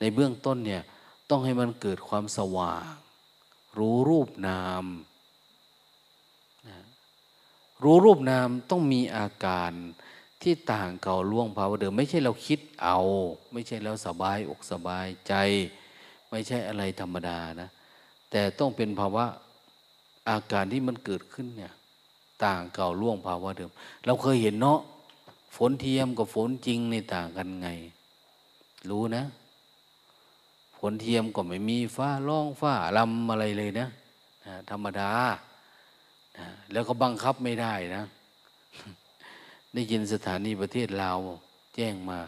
[0.00, 0.82] ในเบื้องต้นเนี่ย
[1.30, 2.84] ต้องให้มันเกิดความสว่าง
[3.78, 4.84] รู้รูปนาม
[7.82, 9.72] รู้รูปนามต้องมีอาการ
[10.42, 12.98] ที่ต่างเก่าล่วงภาวะเดิม ไม่ใช่เราคิดเอา
[13.52, 15.34] ไม่ใช่เราสบายอกสบายใจ
[16.30, 17.68] ไม่ใช่อะไรธรรมดานะ
[18.30, 19.24] แต่ต้องเป็นภาวะ
[20.28, 21.72] อาการที่มันเกิดขึ้นเนี่ย
[22.44, 23.70] ต่างเก่าล่วงภาวะเดิม
[24.04, 24.80] เราเคยเห็นเนาะ
[25.56, 27.68] ฝนเทียมกับฝนจริงในต่างกันไง
[28.90, 29.24] รู้นะ
[30.78, 33.86] ฝนเทียมก็ไม่มีฟ้าร้องฟ้าลำอะไรเลยนะ
[34.46, 35.10] นะ ธรรมดา
[36.38, 38.02] นะแล้วก็บังคับไม่ได้นะ
[39.74, 41.18] ได้ยินสถานีประเทศลาว
[41.74, 42.18] แจ้งมา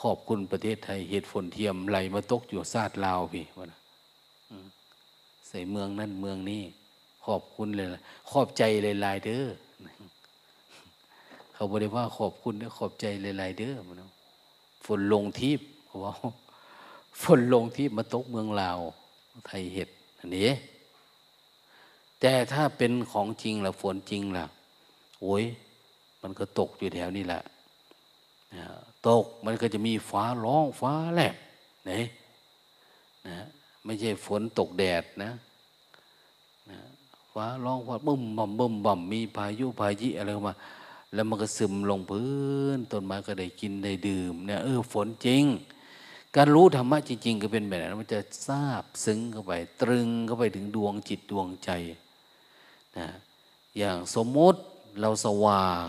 [0.00, 3.78] ขอบคุณประเทศไทย เหตุฝนเทียมไหลมาตกอยู่ซาดลาวพี่วะนะ
[5.48, 6.62] ใส่เมืองนั่นเมืองนี้
[7.26, 9.46] ขอบคุณเลยละขอบใจเลยลายเด้อ
[11.52, 13.96] เขาบอกได้ว่าขอบคุณขอบใจเลยลายเด้อมัน
[14.86, 16.16] ฝนลงทิพย์เขาบอก
[17.22, 18.78] ฝนลงทิพย์มาตกเมืองลาว
[19.46, 20.50] ไทยเห็ดอันนี้
[22.20, 24.44] แต่ถ้าเป็นของจริงล่ะฝนจริงล่ะ
[25.20, 25.44] โอ้ย
[26.22, 27.42] มันก็ตกอยู่แถวนี้แหละ
[29.08, 31.34] ตกมันก็จะมีฟ้าร้องฟ้าแลบ
[31.84, 31.90] ไหน
[33.26, 33.36] นะ
[33.84, 35.30] ไม่ใช่ฝนตกแดดนะ
[37.36, 40.54] ฟ้าร้องฟ้าบึ้มบ่มบึ้มบ่มมีพายุพายิอะไรมา
[41.14, 42.26] แล้วมันก็ซึมลงพื้
[42.76, 45.44] นต้นไม้ก็ได้กินได้ดื่มเนี่ยเออฝนจริง
[46.36, 51.70] การรู้ธรรมะจริง ๆ ก็เป็นแบบนั้นมันจะทราบซึ้งเข้าไป ตรึงเข้าไปถึงดวงจิตดวงใจ
[52.98, 53.08] นะ
[53.78, 54.60] อย่างสมมติ
[55.00, 55.86] เราสว่าง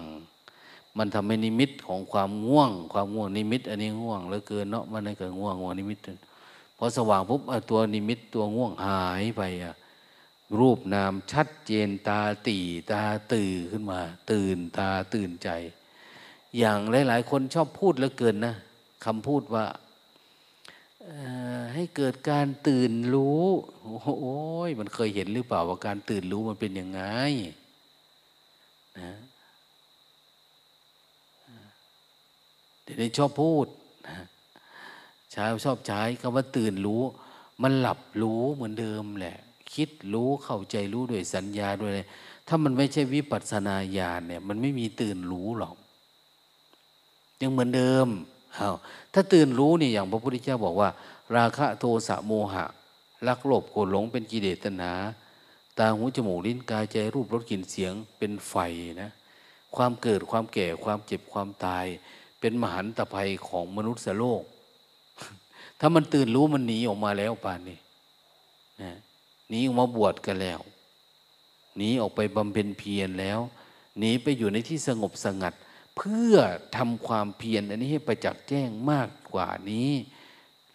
[0.98, 6.00] มันทำให้นิมิตของความง่วง ความง่วงนิมิต อันนี้ง่วงเหลือเกินเนาะมันนั่นเกิดง่วงง่วงนิมิต
[6.78, 9.76] พอสว่างปุ๊บตัวนิมิตตัวง่วงหายไปอะ
[10.60, 12.60] รูปนามชัดเจนตาตี
[12.92, 13.02] ตา
[13.34, 15.50] ตื่นขึ้นมา ตื่นตาตื่นใจ
[16.58, 18.56] อย่างหลาย ๆ คนชอบพูดเหลือเกินนะ
[19.06, 19.66] คำพูดว่า
[21.74, 23.46] ให้เกิดการตื่นรู้
[24.20, 27.02] โอ้ยมันเคยเห็นหรือเปล่าว่าการตื่นรู้มันเป็นยังไง
[29.00, 29.12] นะ
[32.84, 33.66] เดี๋ยวนี้ชอบพูด
[34.08, 34.18] นะ
[35.34, 37.04] ชายชอบใช้คำว่าตื่นรู้
[37.64, 39.38] มันหลับรู้เหมือนเดิมแหละ
[39.74, 41.92] คิดรู้เข้าใจรู้ด้วยสัญญาด้วย
[42.48, 45.76] ถ้ามันไม่ใช่วิปัสสนาญาณเนี่ย มันไม่มีตื่นรู้หรอก
[47.42, 48.08] ยังเหมือนเดิม
[48.56, 48.72] เอา
[49.14, 50.90] ถ้าตื่นรู้เนี่ยอย่างพระพุทธเจ้าบอกว่า
[51.36, 52.66] ราคะโทสะโมหะ
[53.28, 54.94] รักโลภโกรธหลงเป็นกิเลสตัณหา
[55.78, 58.56] ตาหูจมูกลิ้นกายใจรูปรสกลิ่นเสียงเป็นไฟ
[59.02, 59.12] นะ
[59.76, 61.86] ความเกิดความแก่ความเจ็บความตาย
[62.40, 64.44] เป็นมหันตภัยของมนุษย์โลก
[65.80, 67.80] ถ้ามันตื่นรู้มันหนีออกมาแล้วป่านนี้
[68.82, 68.92] นะ
[69.50, 70.60] หนีออกมาบวชกันแล้ว
[71.78, 73.40] หนีออกไปบำเพ็ญเพียรแล้ว
[73.98, 75.54] หนีไปอยู่ในที่สงบสงัด
[75.98, 76.36] เพื่อ
[76.78, 79.92] ทำความเพียรอันนี้ให้ประจักษ์แจ้งมากกว่านี้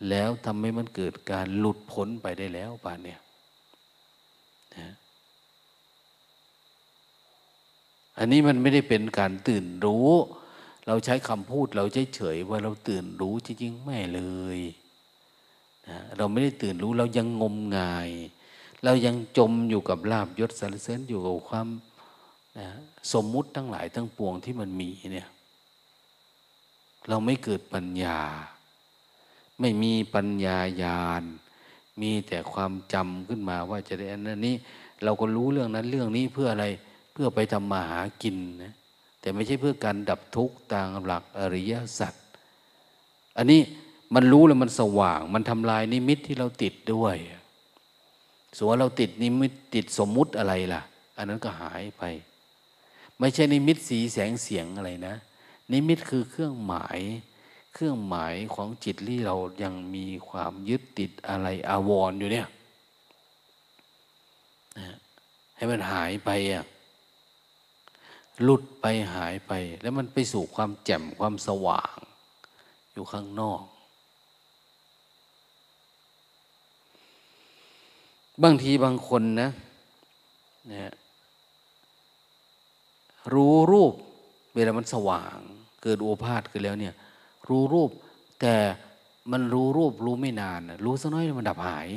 [0.08, 3.20] แล้วทำให้มันเกิดการหลุดพ้นไปได้แล้วป่านเนี่ย
[4.76, 4.92] นะ
[8.18, 10.10] อันนี้มันไม่ได้เป็นการตื่นรู้
[10.86, 14.22] เราใช้คำพูดเราเฉยๆว่าเราตื่นรู้จริงๆไม่เล
[14.56, 14.58] ย
[15.88, 18.10] นะเราไม่ได้ตื่นรู้เรายังงมงาย
[18.84, 21.68] เรายังจมอยู่กับลาบยศสารเสริญอยู่กับความ
[22.58, 22.68] นะ
[23.12, 25.28] สมมุติทั้งหลายทั้งปวงที่มันมีเนี่ย
[27.08, 28.20] เราไม่เกิดปัญญา
[29.60, 31.22] ไม่มีปัญญาญาณ
[32.00, 34.54] มีแต่ความจำขึ้นมาว่าจะได้อันนั้นนี้
[35.04, 36.66] เราก็รู้เรื่องนั้นเรื่องนี้เพื่ออะไร
[37.12, 38.72] เพื่อไปทำมาหากินนะ
[39.20, 42.14] แต่ไม่ใช่เพื่อการดับทุกข์ตามหลักอริยสัจ
[43.36, 43.60] อันนี้
[44.14, 47.16] มันรู้แล้วมันสว่าง มันทำลายนิมิตที่เราติดด้วย
[48.58, 50.82] ส่วนเราติดนิมิตติดสมมุติอะไรล่ะ
[51.16, 52.02] อันนั้นก็หายไป
[53.18, 55.16] ไม่ใช่นิมิตสีแสงเสียงอะไรนะ
[55.72, 57.00] นิมิตคือเครื่องหมาย
[57.74, 62.48] เครื่องหมายของจิตที่เรายังมีความยึดติดอะไรอาวรออยู่เนี่ย
[65.56, 66.64] ให้มันหายไปอะ
[68.42, 71.96] หลุดไปหายไป แล้วมันไปสู่ความแจ่มความสว่าง
[72.92, 73.62] อยู่ข้างนอก
[78.42, 79.50] บางทีบางคนนะ
[80.68, 80.92] เนี่ย
[83.34, 83.92] รู้รูป
[84.54, 85.36] เวลามันสว่าง
[85.82, 86.94] เกิดโอภาษขึ้นแล้วเนี่ย
[87.48, 87.90] รู้รูป
[88.40, 88.56] แต่
[89.32, 91.88] มันรู้รูปรู้ไม่นาน รู้สักน้อยมันดับหาย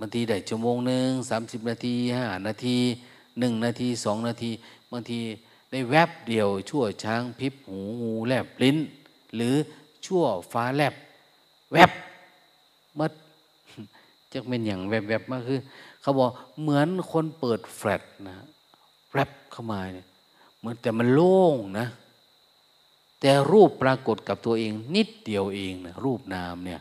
[0.00, 2.76] บางทีได้ชั่วโมงหนึ่งสามสิบนาทีห้านาที
[3.38, 4.50] หนึ่งนาทีสองนาที
[4.92, 5.20] บางที
[5.70, 8.76] ได้แวบเดียว ชั่วช้างพิบหูงูแลบลิ้น
[9.34, 9.54] หรือ
[10.06, 10.94] ชั่วฟ้าแลบ
[11.72, 11.90] แวบ
[12.98, 13.12] มัด
[14.34, 15.60] จะเป็นอย่างแวบแวบมากคือ
[16.00, 18.34] เขาบอกเหมือนคนเปิดแฟลชนะ
[19.12, 20.06] แวบเข้ามาเนี่ย
[20.58, 21.86] เหมือนแต่มันโล่งนะ
[23.20, 26.80] แต่รูปปรากฏกับตัวเอง นิดเดียวเองนะรูปนามเนี่ย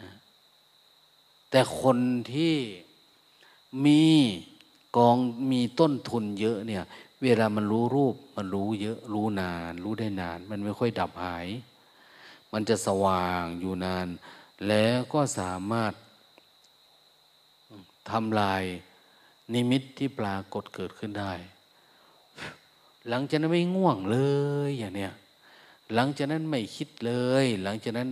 [0.00, 0.10] นะ
[1.50, 1.98] แต่คน
[2.32, 2.54] ที่
[3.86, 4.04] มี
[4.96, 5.16] กอง
[5.52, 6.84] มีต้นทุนเยอะเนี่ย
[7.22, 11.46] เวลามันรู้รูปมันรู้เยอะ รู้นาน รู้ได้นาน มันไม่ค่อยดับหาย
[12.52, 14.06] มันจะสว่างอยู่นาน
[14.68, 15.92] แล้วก็สามารถ
[18.12, 18.62] ทำลาย
[19.54, 21.32] นิมิตที่ปรากฏเกิดขึ้นได้
[23.08, 24.18] หลังจากนั้นไม่ง่วงเล
[24.68, 25.12] ยอย่างเนี้ย
[25.94, 28.08] หลังจากนั้นไม่คิดเลย หลังจากนั้น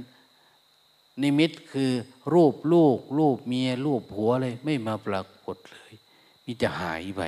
[1.22, 1.90] นิมิตคือ
[2.32, 5.92] รูปลูก รูปเมีย รูปผัวเลยไม่มาปรากฏเลย
[6.44, 7.22] มีจะหายไป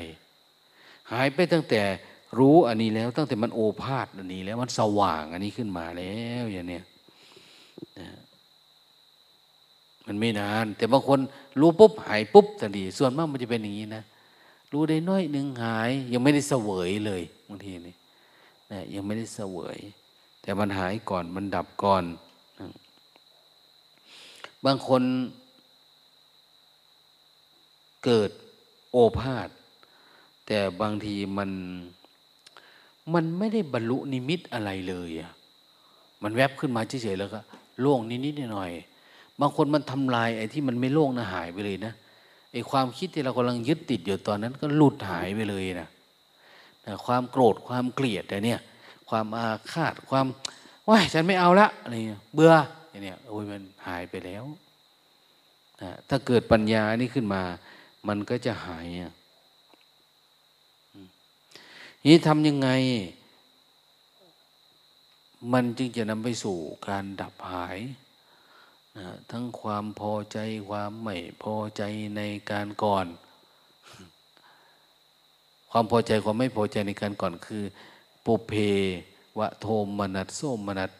[1.12, 1.82] หายไปตั้งแต่
[2.38, 6.84] รู้อันนี้แล้ว ตั้งแต่มันโอภาษอันนี้แล้วมันสว่างอันนี้ขึ้นมาแล้วอย่างเนี้ย
[10.06, 11.18] มันไม่นาน แต่บางคน
[11.60, 14.02] รู้ปุ๊บหายปุ๊บทันทีส่วนมากมันจะเป็นอย่างนี้นะ
[14.72, 17.94] รู้ได้น้อยหนึ่งหาย ยังไม่ได้เสวยเลยบางทีนี่
[18.72, 19.78] นะยังไม่ได้เสวย
[20.42, 22.04] แต่มันหายก่อนมันดับก่อน
[24.64, 25.02] บางคน
[28.04, 28.30] เกิด
[28.90, 29.48] โอภาษ
[30.46, 31.50] แต่บางทีมัน
[33.14, 35.32] มันไม่ได้บรรลุนิมิตอะไรเลยอะ
[36.22, 37.40] มันแวบขึ้นมาเฉยๆแล้วก็
[37.80, 38.89] โล่งนิดๆหน่อยๆ
[39.40, 41.92] บางคนมันทำลายไอ้ที่มันไม่โล่งนะหายไปเลยนะ
[42.52, 45.88] ไอ้ความคิดที่เรากำลังยึดติดอยู่ตอนนั้น ก็หลุดหายไปเลยนะ
[46.86, 48.60] นะความโกรธความเกลียดแต่เนี่ย
[49.08, 50.26] ความอาฆาตความ
[50.88, 52.52] ว่าฉันไม่เอาละอะไรเงี้ยเบื่อ
[53.04, 54.44] เนี่ยโอ้ยมันหายไปแล้ว
[55.82, 57.42] นะถ้าเกิดปัญญานี่ขึ้นมา
[58.08, 58.84] มันก็จะหาย
[62.06, 62.68] นี้ทำยังไง
[65.52, 66.56] มันจึงจะนำไปสู่
[66.88, 67.78] การดับหาย
[69.30, 71.82] ทั้งความพอใจความไม่พอใจ
[72.16, 73.06] ในการก่อน
[75.70, 77.62] ความพอใจความไม่พอใจในการก่อนคือ
[78.24, 78.52] ปุเพ
[79.38, 79.66] วะโท
[79.98, 80.90] มนัสโสมนัส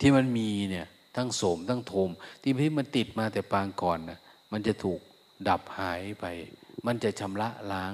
[0.00, 2.10] ที่มันมีเนี่ยทั้งโสมทั้งโทม
[2.42, 4.18] ที่พี่มันติดมาแต่ปางก่อนนะ
[4.52, 5.00] มันจะถูก
[5.48, 6.24] ดับหายไป
[6.86, 7.92] มันจะชำระล้าง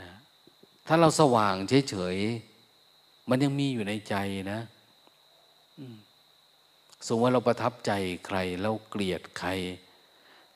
[0.00, 0.10] นะ
[0.86, 1.54] ถ้าเราสว่าง
[1.90, 2.49] เฉยๆ
[3.30, 4.14] มันยังมีอยู่ในใจ
[4.52, 4.60] นะ
[7.06, 7.92] สมมติว่าเราประทับใจ
[8.26, 9.50] ใคร เราเกลียดใคร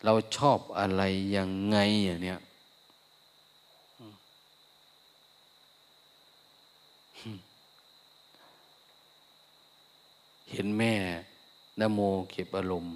[0.04, 1.02] เราชอบอะไร
[1.36, 2.40] ยังไงอย่างเนี้ย
[10.50, 10.92] เห็นแม่
[11.80, 12.94] นโมเก็บอารมณ์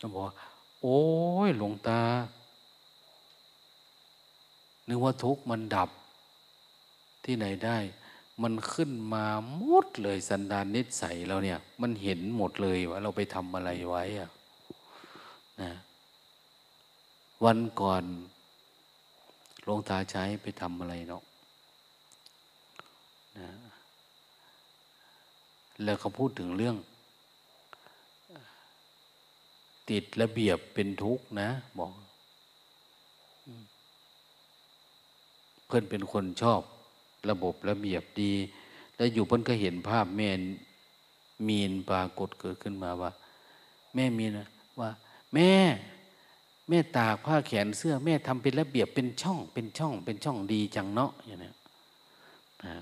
[0.00, 0.22] ก็บอก
[0.82, 1.00] โอ้
[1.46, 2.00] ยหลวงตา
[4.88, 5.90] นึกว่าทุกมันดับ
[7.24, 7.78] ที่ไหนได้
[8.42, 9.24] มันขึ้นมา
[9.56, 14.30] หมดเลยสันดานนิสัยเราเนี่ย มันเห็นหมดเลยว่าเราไปทำอะไรไว้อะ
[15.62, 15.72] นะ
[17.44, 18.04] วันก่อน
[19.64, 21.22] หลวงตาใช้ไปทำอะไรเนาะ
[23.38, 23.48] นะ
[25.84, 26.76] แล้วเขาพูดถึงเรื่อง
[29.90, 31.90] ติดระเบียบเป็นทุกข์นะ บอก
[35.66, 36.60] เพื่อนเป็นคนชอบ
[37.30, 38.32] ระบบระเบียบดี
[38.96, 40.28] แล้วอยู่เพื่อนก็เห็นภาพแม่
[41.48, 43.10] มีนปรากฏเกิดขึ้นมาว่า
[43.94, 44.48] แม่มีนะ
[44.80, 44.90] ว่า
[45.34, 45.52] แม่
[46.68, 51.52] แม่ตากผ้าแขนเสื้อ แม่ทำเป็นระเบียบเป็นช่อง เป็นช่อง เป็นช่องดีจังเนาะอย่างนี้
[52.64, 52.76] นะ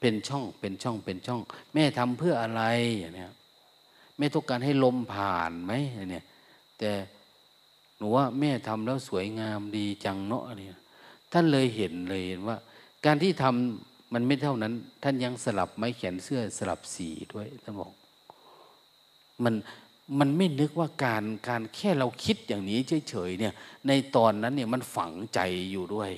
[0.00, 1.40] เป็นช่องเป็นช่องเป็นช่อง
[1.74, 2.62] แม่ทำเพื่ออะไร
[2.98, 3.26] อย่างนี้
[4.16, 5.72] แม่ต้องการให้ลมผ่านไหม
[6.10, 6.24] เนี่ย
[6.78, 6.90] แต่
[7.96, 10.79] หนูว่าแม่ทำแล้วสวยงามดีจังเนาะเนี่ย
[11.32, 12.56] ท่านเลยเห็นเลยเห็นว่า
[13.06, 17.92] การที่ทำมันไม่เท่านั้น ท่านยังสลับไม้แขนเสื้อสลับสีด้วยท่านบอก
[19.44, 19.54] มัน
[20.18, 23.54] มันไม่นึกว่าการการแค่เราคิดอย่างนี้เฉยๆเนี่ย
[23.86, 25.40] ในตอนนั้นเนี่ยมันฝังใจ
[25.72, 26.10] อยู่ด้วย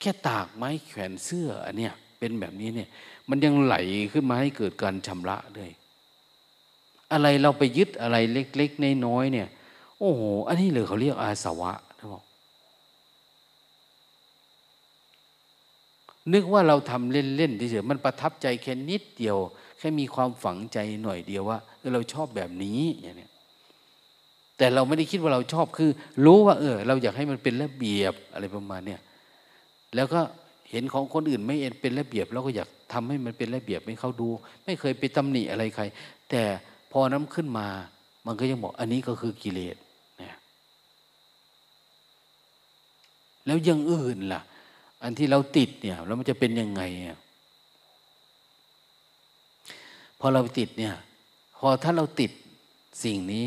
[0.00, 2.88] แค่ตากไม้แขวนเสื้ออันเนี้ยเป็นแบบนี้เนี่ย
[3.28, 3.76] มันยังไหล
[4.12, 5.70] ขึ้นมาให้เกิดการชำระเลย
[7.12, 9.48] อะไรเราไปยึดอะไรเล็ก ๆ น้อยๆเนี่ย
[10.00, 11.72] โอ้โห อันนี้เลยเขาเรียกอาสวะ
[16.32, 19.38] นึกว่าเราทำเล่นๆเฉยๆมันประทับใจแค่นิดเดียว
[19.78, 21.58] แค่มีความฝังใจหน่อยเดียวว่า
[21.94, 23.28] เราชอบแบบนี้อย่างนี้
[24.58, 25.90] แต่เราไม่ได้คิดว่าเราชอบคือ
[26.24, 29.00] รู้ว่า เออ เราอยากให้มันเป็นระเบียบอะไรประมาณเนี้ย
[29.94, 30.20] แล้วก็
[30.70, 34.28] เห็นของคนอื่นไม่เป็นระเบียบเราก็อยากทำให้มันเป็นระเบียบให้เขาดู
[34.64, 35.84] ไม่เคยไปตำหนิอะไรใคร
[36.30, 36.42] แต่
[36.92, 37.66] พอน้ำขึ้นมา
[38.26, 39.76] มันก็ยังบอกอันนี้ก็คือกิเลส
[40.18, 40.36] เนี่ย
[43.46, 44.42] แล้วยังอื่นล่ะ
[45.02, 47.18] อันที่เราติดเนี่ยแล้วมันจะเป็นยังไงอะ
[50.18, 50.94] พอเราติดเนี่ย
[51.58, 52.30] พอถ้าเราติด
[53.04, 53.44] สิ่งนี้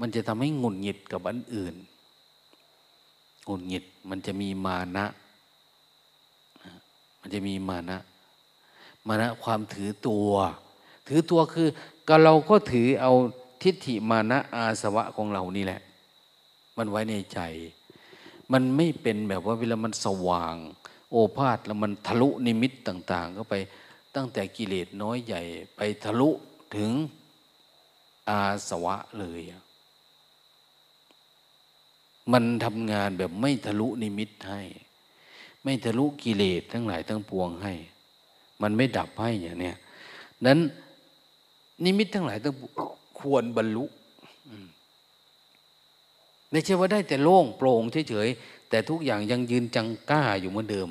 [0.00, 1.74] มันจะทำให้งุนหงิดกับอันอื่น
[3.48, 5.06] งุนหงิดมันจะมีมานะ
[7.20, 7.98] มันจะมีมานะ
[9.06, 10.30] มานะความถือตัว
[11.08, 11.68] ถือตัวคือ
[12.08, 13.12] ก็เราก็ถือเอา
[13.62, 15.80] ทิฏฐิมานะอาสวะของเรานี่แหละ
[16.76, 17.40] มันไว้ในใจ
[18.52, 20.56] มันไม่เป็นแบบว่าเวลามันสว่าง
[21.10, 23.54] โอภาษแล้วมันทะลุนิมิตต่างๆก็ไป
[24.16, 25.42] ตั้งแต่กิเลสน้อยใหญ่
[25.76, 26.30] ไปทะลุ
[26.74, 26.90] ถึง
[28.28, 29.40] อาสวะเลย
[32.32, 34.62] มันทำงานแบบไม่ทะลุนิมิตให้
[35.64, 37.72] ไม่ทะลุกิเลสทั้งหลายทั้งปวงให้
[38.62, 39.76] มันไม่ดับให้อย่างเนี้ย
[40.46, 40.58] นั้น
[41.84, 42.54] นิมิตทั้งหลายต้อง
[43.20, 43.84] ควรบรรลุ
[46.50, 50.88] ไม่ใช่ว่าได้แต่โล่งโปร่งเฉยๆแต่ทุกอย่างยังยืนจังก้าอยู่เหมือนเดิม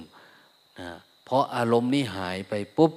[0.79, 0.89] นะ
[1.25, 2.91] เพราะอารมณ์นี้หายไปปุ๊บ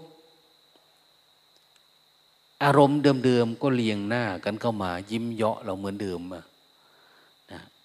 [2.64, 6.42] อารมณ์เดิมๆก็เลียงหน้ากันเข้ามา ยิ้มเยาะเราเหมือนเดิมนะ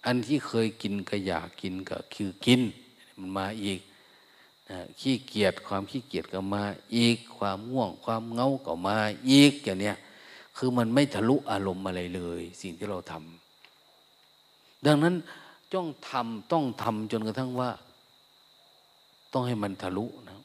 [0.06, 2.62] อันที่เคยกินก็อยากกินก็คือกิน
[3.20, 3.80] มันมาอีก
[4.70, 6.64] นะขี้เกียจความขี้เกียจก็มา
[6.96, 8.98] อีกความง่วง ความเงาก็มา
[9.30, 9.98] อีกอย่างเนี้ย
[10.58, 13.37] คือมันไม่ทะลุอารมณ์อะไรเลย สิ่งที่เราทำ
[14.86, 15.16] ดังนั้น
[15.74, 17.70] จ้องทำต้องทำจนกระทั่งว่า
[19.34, 20.38] ต้องให้มันทะลุนะ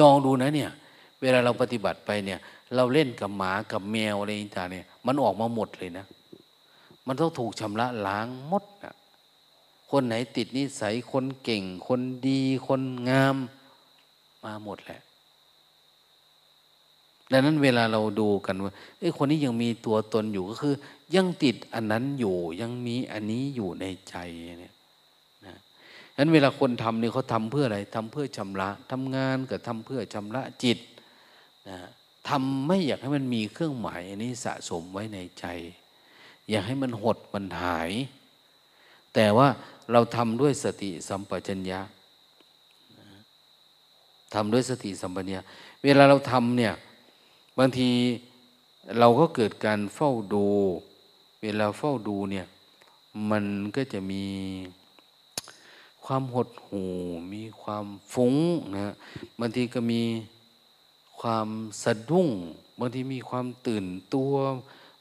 [0.00, 0.70] ลองดูนะเนี่ย
[1.20, 2.40] เวลาเราปฏิบัติไปเนี่ย
[2.74, 6.04] เราเล่นกับหมากับแมวอะไรต่างเนี่ย มันออกมาหมดเลยนะ
[7.06, 8.94] มันต้องถูกชำระล้างหมดนะ
[9.90, 13.36] คนไหนติดนิสัยคนเก่ง คนดีคนงาม
[14.44, 15.00] มาหมดแหละ
[17.32, 20.74] ดังนั้นเวลาเราดูกันว่าไอ้คนนี้ยังมีตัวตนอยู่ก็คือ
[21.14, 24.16] ยังติดอันนั้นอยู่ยังมีอันนี้อยู่ในใจ
[24.60, 24.74] เนี่ย
[25.46, 25.56] นะ
[26.16, 30.78] นั้นเวลาคนทำเนี่ยเขาทำเพื่ออะไรทำเพื่อชำระทำงานก็ทำเพื่อชำระจิต
[31.68, 31.78] นะ
[32.28, 35.44] ทำไม่อยากให้มันมีเครื่องหมายอันนี้สะสมไว้ในใจ
[36.50, 37.90] อยากให้มันหดมันหาย
[39.14, 39.48] แต่ว่า
[39.92, 41.80] เราทำด้วยสติสัมปชัญญะ
[44.34, 45.44] ทำด้วยสติสัมปชัญญะ
[45.84, 46.74] เวลาเราทำเนี่ย
[47.58, 47.90] บางที
[48.98, 50.46] เราก็เกิดการเฝ้าดู
[51.42, 52.46] เวลาเฝ้าดูเนี่ย
[53.30, 53.44] มัน
[53.76, 54.24] ก็จะมี
[56.04, 56.92] ความหดหู่
[57.32, 58.34] มีความฟุ้ง
[58.74, 58.94] นะ
[59.40, 60.02] บางทีก็มี
[61.20, 61.48] ความ
[61.82, 62.28] สะดุ้ง
[62.78, 63.84] บางทีมีความตื่น
[64.14, 64.32] ตัว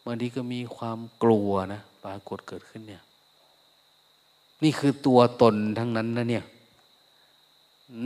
[0.06, 3.04] บางทีก็มีความกลัวนะปรากฏเกิดขึ้นเนี่ย
[4.64, 6.46] นี่คือตัวตนทั้งนั้นนะเนี่ย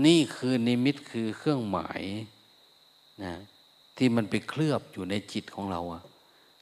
[0.05, 2.01] นี่คือนิมิตคือเครื่องหมาย
[3.23, 3.33] นะ
[3.99, 6.01] ที่มันไปเคลือบอยู่ในจิตของเราอะ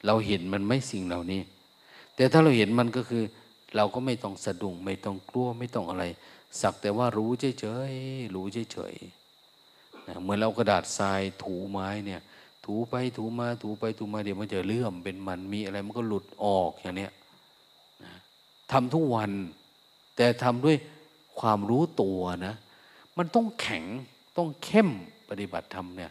[0.06, 1.40] เราเห็นมันไม่สิ่งเหล่านี้
[2.16, 3.24] แต่ถ้าเราเห็นมันก็คือ
[3.76, 6.04] เราก็ไม่ต้องสะดุ้งไม่ต้องกลัวไม่ต้องอะไร
[6.60, 7.30] สักแต่ว่ารู้
[7.60, 12.20] เฉยๆรู้เฉยๆเหมือนเรากระดาษทรายถูไม้เนี่ย
[12.64, 17.12] ถูไปถูมาถูไปถูมาเดี๋ยวมันจะเลื่อมเป็นมันมีอะไรมันก็หลุดออกอย่างเนี้ย
[18.72, 19.30] ทำทุกวัน
[20.16, 20.76] แต่ทำด้วย
[21.40, 22.54] ความรู้ตัวนะ
[23.18, 23.84] มันต้องแข็ง
[24.36, 24.88] ต้องเข้ม
[25.28, 26.10] ปฏิบัติธรรมเนี่ย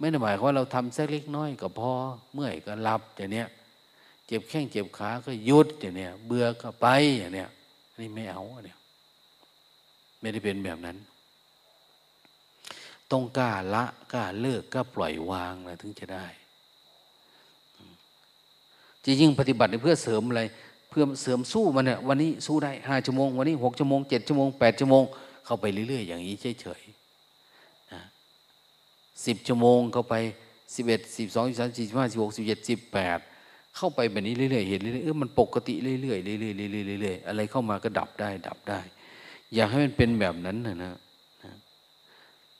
[0.00, 1.90] ไม่ได้หมายว่าเราทำสักเล็กน้อยก็พอ
[2.34, 3.48] เมื่อยก็หลับอย่างเนี้ย
[4.26, 6.86] เจ็บแข้งเจ็บขาก็หยุดอย่างเนี้ยเบื่อก็ไป
[7.18, 7.48] อย่างเนี้ย
[8.00, 8.78] นี่ไม่เอาเนี่ย
[10.20, 10.96] ไม่ได้เป็นแบบนั้น
[13.10, 16.26] ต้องกล้าละกล้าเลิกกล้าปล่อยวางนะถึงจะได้
[19.04, 20.42] จริงๆปฏิบัติเพื่อเสริมอะไร
[20.90, 25.04] เพื่อเสริมสู้มันเนี่ยวันนี้สู้ได้ห้าชั่วโมงวันนี้หกชั่วโมงเจ็ดชั่วโมงแปดชั่วโมง
[25.44, 26.82] เข้าไปเรื่อยๆอย่างนี้เฉย
[29.26, 30.14] สิบชั่วโมงเข้าไป
[30.74, 33.18] สิบเอ็ดสิบสองสิบสามสิบห้าสิบหกสิบเจ็ดสิบแปด
[33.76, 36.48] เข้าไปแบบนี้เรื่อยๆเห็นเรื่อยๆเออมันปกติเรื่อยๆเรื่อยๆเรื่
[36.94, 38.80] อยๆเรื่อยๆอะไรเข้ามาก็ดับได้ ดับได้
[39.54, 40.94] อยากให้มันเป็นแบบนั้นนะนะ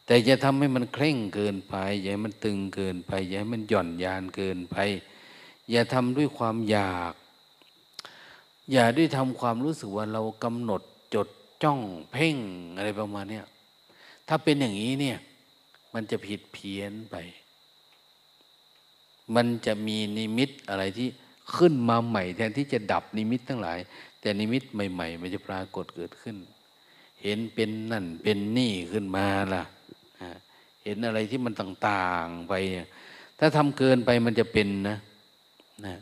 [0.07, 4.77] แต่อย่าทำให้มันเคร่งเกินไป อย่าให้มันตึงเกินไป อย่าให้มันหย่อนยานเกินไป
[5.71, 7.15] อย่าทำด้วยความอยาก
[8.73, 10.83] อย่าด้วยทำความรู้สึกว่าเรากำหนด
[11.15, 11.29] จด
[11.63, 11.81] จ้อง
[12.13, 12.37] เพ่ง
[12.77, 13.41] อะไรประมาณนี้
[14.29, 15.19] ถ้าเป็นอย่างนี้เนี่ย
[15.95, 17.17] มันจะผิดเพี้ยนไป
[19.35, 21.09] มันจะมีนิมิตอะไรที่
[21.57, 23.79] ขึ้นมาใหม่ แทนที่จะดับนิมิตทั้งหลาย
[24.21, 26.37] แต่นิมิตใหม่ ๆ มันจะปรากฏเกิดขึ้น
[27.23, 29.63] เห็นเป็นนั่นเป็นนี่ขึ้นมาล่ะ
[30.85, 32.53] เห็นอะไรที่มันต่าง ๆไป
[33.39, 34.97] ถ้าทำเกินไปมันจะเป็นนะ
[35.87, 35.95] นะ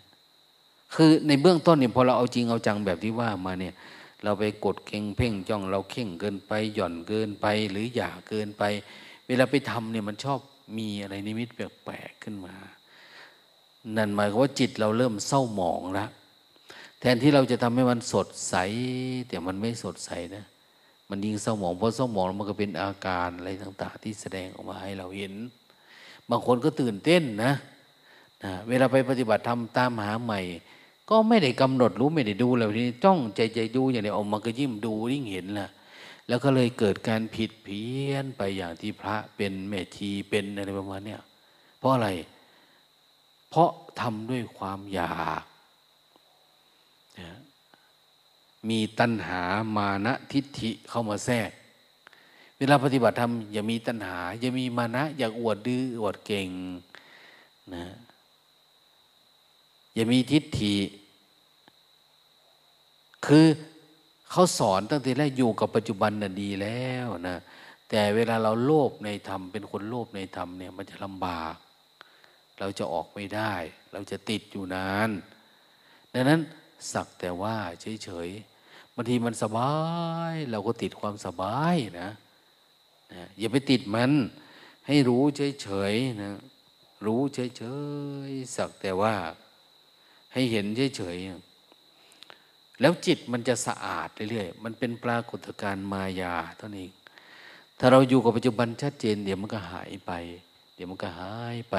[0.95, 3.74] คือในเบื้องต้นเนี่ยพอเราเอาจริงเอาจังแบบที่ว่ามาเนี่ย
[4.24, 8.62] เราไปกดเก่งเพ่งจ้องเราเข่งเกินไปหย่อนเกินไปหรือหย่าเกินไป
[9.29, 10.41] เวลาไปทำเนี่ยมันชอบ
[10.79, 12.55] มีอะไรนิมิตแปลกๆขึ้นมา
[13.97, 16.11] นั่นหมายความว่าจิตเราเริ่มเศร้าหมองแล้ว
[17.01, 18.55] แทนที่เราจะทำให้มันสดใส
[19.29, 20.45] แต่มันไม่สดใสนะ
[21.11, 25.35] มันยิ่งเศร้าหมองเพราะเศร้าหมองมันก็เป็นอาการอะไรต่าง ๆ ที่แสดงออกมาให้เราเห็น
[26.31, 27.53] บางคนก็ตื่นเต้นนะ
[28.45, 30.41] นะเวลาไปปฏิบัติธรรมตามหาใหม่
[31.11, 35.68] ก็ไม่ได้กำหนดรู้ไม่ได้ดูแล้วทีนี้จ้องใจใจดูอย่างนี้ออกมาก็ยิ้มดูยิ่งเห็นแหละ
[36.29, 41.16] แล้วก็เลยเกิดการผิดเพี้ยนไปอย่างที่พระเป็นแม่ชีเป็นอะไรประมาณเนี้
[41.79, 42.09] เพราะอะไร
[43.51, 43.70] เพราะ
[44.01, 45.11] ทำด้วยความอยา
[45.41, 45.43] ก
[48.68, 49.43] มีตัณหา
[49.76, 51.51] มานะทิฏฐิเข้ามาแทรก
[52.59, 56.49] เวลาปฏิบัติธรรมอย่ามีตัณหา อย่ามีมานะ อยากอวดดื้ออวดเก่ง
[57.74, 57.85] นะ
[59.95, 60.76] อย่ามีทิฏฐิ
[63.26, 63.47] คือ
[64.31, 67.39] เขาสอนตั้งแต่แรกอยู่กับปัจจุบันน่ะดีแล้วนะ
[67.91, 71.57] แต่เวลาเราโลภในธรรมเป็นคนโลภในธรรมเนี่ยมันจะลำบาก
[72.59, 73.53] เราจะออกไม่ได้
[73.93, 75.11] เราจะติดอยู่นาน
[76.12, 76.41] ดังนั้น
[76.93, 77.57] สักแต่ว่า
[78.05, 79.74] เฉยๆบางทีมันสบา
[80.33, 82.11] ย เราก็ติดความสบายนะ
[83.12, 84.12] นะอย่าไปติดมัน
[84.87, 85.22] ให้รู้
[85.62, 86.31] เฉยๆนะ
[87.07, 87.64] รู้เฉ
[88.29, 89.14] ยๆสักแต่ว่า
[90.33, 90.66] ให้เห็น
[90.97, 91.47] เฉยๆ
[92.81, 96.89] แล้วจิตมันจะสะอาดเรื่อยๆ มันเป็นปรากฏการณ์มายาเท่านี้
[97.79, 100.12] ถ้าเราอยู่กับปัจจุบันชัดเจน เดี๋ยวมันก็หายไป
[100.74, 101.76] เดี๋ยวมันก็หายไป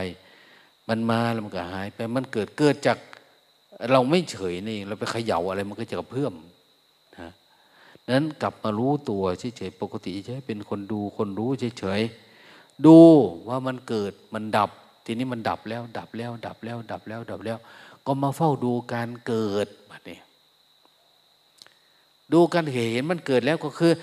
[0.89, 2.97] มันมาแล้วมันก็หายไป มันเกิดเกิดจาก
[3.91, 6.34] เราไม่เฉยนี่เราไปเขย่าอะไรมันก็จะกระเพื่อม
[7.20, 7.32] นะ
[8.14, 12.97] นั้นกลับมารู้ตัวเฉยๆปกติใช่เป็นคนดูคนรู้เฉยๆดู
[13.47, 14.70] ว่ามันเกิดมันดับ
[15.06, 17.58] ทีนี้มันดับแล้ว ดับแล้ว ดับแล้ว ดับแล้ว ดับแล้ว
[18.06, 20.20] ก็มาเฝ้าดูการเกิดแบบนี้
[22.34, 23.93] ดูการเห็นมันเกิดแล้วก็คือ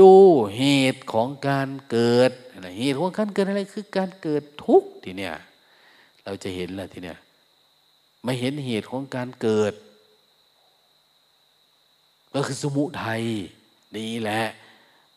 [0.00, 0.12] ดู
[0.56, 0.64] เห
[0.94, 2.30] ตุของการเกิด
[2.78, 5.34] เหตุของการเกิดอะไรคือการเกิดทุกข์ทีเนี้ย
[6.24, 7.18] เราจะเห็นแหละทีเนี้ย
[8.22, 9.74] ไม่เห็นเหตุของการเกิด
[12.34, 13.22] ก็คือสมุทัย
[13.96, 14.42] นี่แหละ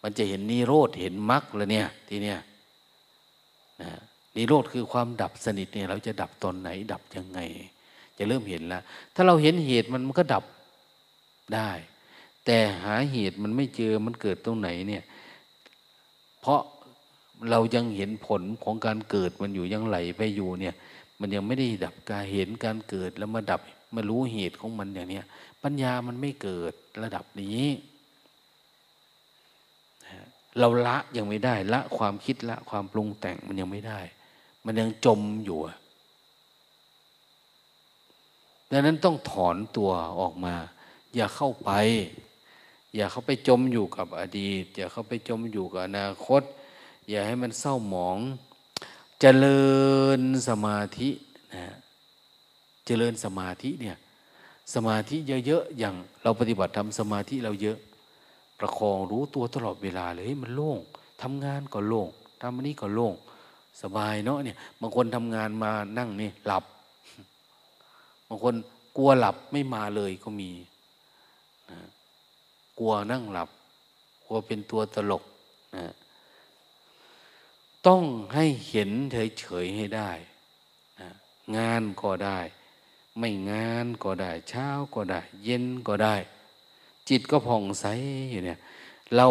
[0.01, 2.37] มันจะเห็นนิโรธเห็นมรรคแล้วเนี่ยทีเนี้ย
[3.81, 3.89] นะ
[4.35, 7.39] นิโรธคือความดับสนิทเนี่ยเราจะดับตอนไหน ดับยังไง
[8.17, 8.83] จะเริ่มเห็นแล้ว
[9.15, 10.43] ถ้าเราเห็นเหตุมันมันก็ดับ
[11.55, 11.69] ได้
[12.47, 15.03] แต่หาเหตุมันไม่เจอมันเกิดตรงไหนเนี่ย
[16.41, 16.61] เพราะ
[17.49, 20.75] เรายังเห็นผลของการเกิดมันอยู่ยังไหลไปอยู่เนี่ย
[21.19, 23.61] มันยังไม่ได้ดับการเห็นการเกิดแล้วมาดับ
[23.95, 25.25] มารู้เหตุของมันอย่างเนี้ย
[25.63, 26.73] ปัญญามันไม่เกิด
[27.03, 27.65] ระดับนี้
[30.59, 33.99] เราละยังไม่ได้ ละความคิดละความปรุงแต่งมันยังไม่ได้
[34.65, 35.59] มันยังจมอยู่
[38.71, 40.53] ดังนั้นต้องถอนตัวออกมา
[41.15, 41.71] อย่าเข้าไป
[42.95, 46.41] อย่าเขาไปจมอยู่กับอดีต อย่าเขาไปจมอยู่กับอนาคต
[47.09, 48.21] อย่าให้มันเศร้าหมองจ
[49.21, 49.67] เจริ
[50.19, 51.09] ญสมาธิ
[51.55, 51.75] นะ
[52.85, 53.97] เจริญสมาธิเนี่ย
[54.73, 55.15] สมาธิ
[55.45, 57.77] เยอะๆอย่างเราปฏิบัติทำสมาธิเราเยอะ
[58.59, 60.79] ประคองรู้ตัวตลอดเวลาเลยมันโล่ง
[61.21, 62.07] ทำงานก็โล่ง
[62.41, 63.13] ทำอันนี้ก็โล่ง
[63.81, 66.63] สบายเนาะเนี่ยบางคนทำงานมานั่งนี่หลับ
[68.27, 68.55] บางคน
[68.97, 70.51] กลัวหลับไม่มาเลยก็มี
[72.79, 73.49] กลัวนั่งหลับ
[74.25, 75.23] กลัวเป็นตัวตลก
[75.75, 75.85] นะ
[77.87, 78.03] ต้อง
[78.33, 80.11] ให้เห็นเฉยๆให้ได้
[80.99, 81.09] นะ
[81.55, 82.39] งานก็ได้
[83.19, 86.15] ไม่งานก็ได้ เช้าก็ได้ เย็นก็ได้
[87.09, 87.85] จิตก็ผ่องใส
[88.31, 88.59] อยู่เนี่ย
[89.15, 89.27] เรา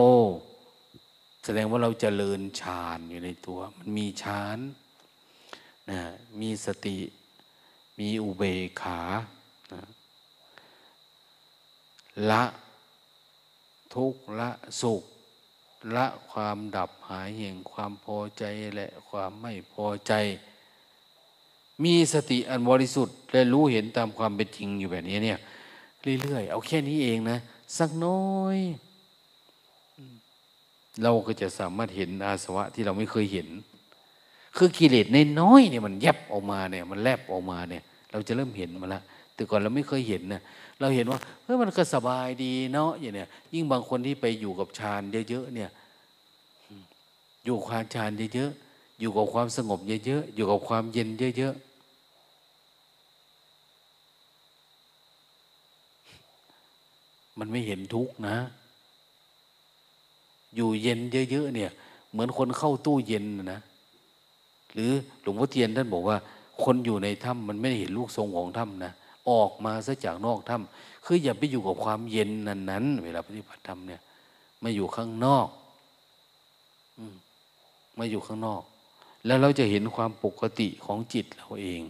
[1.44, 4.58] แสดงว่าเราจเจริญฌานอยู่ในตัว มันมีฌาน
[5.90, 6.00] นะ
[6.40, 6.98] มีสติ
[7.98, 9.00] มีอุเบกขา
[9.72, 9.82] นะ
[12.30, 12.42] ละ
[13.96, 15.02] ทุกข์ละสุข
[15.96, 18.44] ละความดับหายแห่งความพอใจ
[18.74, 20.12] และความไม่พอใจ
[21.84, 25.38] มีสติอันบริสุทธิ์และรู้เห็นตามความเป็นจริงอยู่แบบนี้เนี่ย
[26.22, 27.38] เรื่อยๆเอาแค่นี้เองนะ
[27.78, 28.58] สักน้อย
[31.02, 33.48] เราก็จะสามารถเห็นอาสวะที่เราไม่เคยเห็น
[34.56, 39.02] คือกิเลสในน้อยเนี่ยมันแยบออกมาเนี่ย มันแลบออกมาเนี่ย เราจะเริ่มเห็นมาแล้ว
[39.36, 40.42] แต่ก่อนเราไม่เคยเห็นนะ
[40.80, 45.70] เราเห็นว่าเฮ้ยมันก็สบายดีเนาะอย่างเนี้ยยิ่งบางคนที่ไปอยู่กับฌานเยอะๆเนี่ย
[47.44, 51.08] อยู่ความฌานเยอะๆอยู่กับความสงบเยอะๆอยู่กับความเย็น
[51.38, 51.66] เยอะๆ
[57.38, 58.36] มันไม่เห็นทุกข์นะ
[60.56, 61.70] อยู่เย็นเยอะๆเนี่ย
[62.10, 63.60] เหมือนคนเข้าตู้เย็นนะ
[64.74, 64.90] หรือ
[65.22, 66.16] หลวงพ่อเทียนท่านบอกว่า
[66.64, 68.92] คนอยู่ในถ้ำมันไม่ได้เห็นลูกทรงของถ้ำนะ
[69.30, 74.00] ออกมาซะจากนอกถ้ำคืออย่าไปอยู่กับความเย็นนั้นนั้นเวลาปฏิบัติธรรมเนี่ย
[74.62, 75.48] มาอยู่ข้างนอก
[76.98, 77.00] อ
[77.98, 78.62] มาอยู่ข้างนอก
[79.26, 81.82] แล้วเราจะเห็นความปกติของจิตเราเอง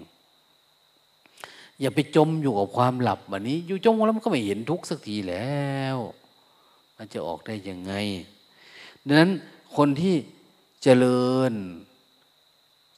[1.81, 5.97] อย่าไปจมอยู่กับความหลับแบบนี้ อยู่จมแล้วมันก็ไม่เห็นทุกข์สักทีแล้ว
[6.97, 7.93] มันจะออกได้ยังไง
[9.07, 9.31] ดังนั้น
[9.77, 10.15] คนที่
[10.83, 11.53] เจริญ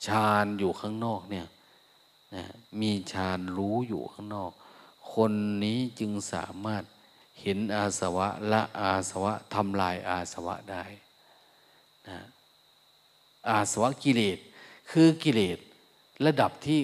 [0.06, 1.46] ฌานอยู่ข้างนอกเนี่ย
[2.34, 2.44] นะ
[2.80, 4.52] มีฌานรู้อยู่ข้างนอก
[5.12, 5.32] คน
[5.64, 6.84] นี้จึงสามารถ
[7.40, 10.84] เห็นอาสวะละอาสวะทำลายอาสวะได้
[12.08, 12.18] นะ
[13.48, 14.38] อาสวะกิเลส
[14.90, 15.58] คือกิเลส
[16.26, 16.82] ระดับที่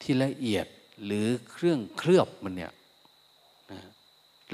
[0.00, 0.66] ที่ละเอียด
[1.04, 2.72] หรือเครื่องเคลือบมันเนี่ย
[3.72, 3.80] นะ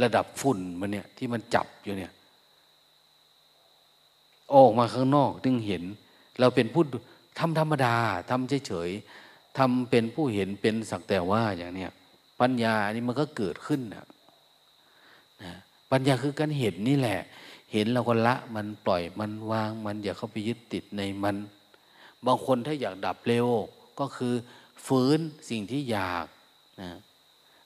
[0.02, 2.12] ระดับฝุ่นมันเนี่ยที่มันจับอยู่เนี่ย
[4.54, 5.82] ออกมาข้างนอกจึงเห็น
[6.40, 6.84] เราเป็นผู้
[7.38, 7.96] ทำธรรมดา
[8.30, 11.92] ทำเฉยๆทำเป็นผู้เห็นเป็นสักแต่ว่าอย่างเนี้ย
[12.40, 14.06] ปัญญาอันนี้มันก็เกิดขึ้นนะ
[15.42, 15.52] นะ
[15.90, 17.20] ปัญญาคือการเห็นนี่แหละ
[17.72, 21.36] เห็นเราก็ละมันปล่อยมันวางมันอย่าเข้าไปยึดติดในมัน
[22.26, 23.48] บางคนถ้าอยากดับเร็ว
[24.00, 24.34] ก็คือ
[24.86, 25.18] ฝืน
[25.50, 26.26] สิ่งที่อยาก
[26.80, 26.90] นะ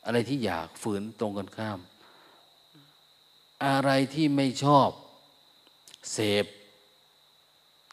[0.04, 1.78] อะไรที่อยากฝืนตรงกันข้าม
[3.66, 4.88] อะไรที่ไม่ชอบ
[6.12, 6.46] เสพ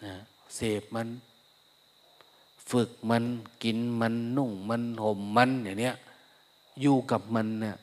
[0.06, 0.16] นะ
[0.56, 1.08] เสพมัน
[2.74, 3.24] ฝึกมัน
[3.64, 5.96] กินมันนุ่งมันห่มมันอย่างเนี้ย
[6.82, 7.78] อยู่กับมันเนี่ย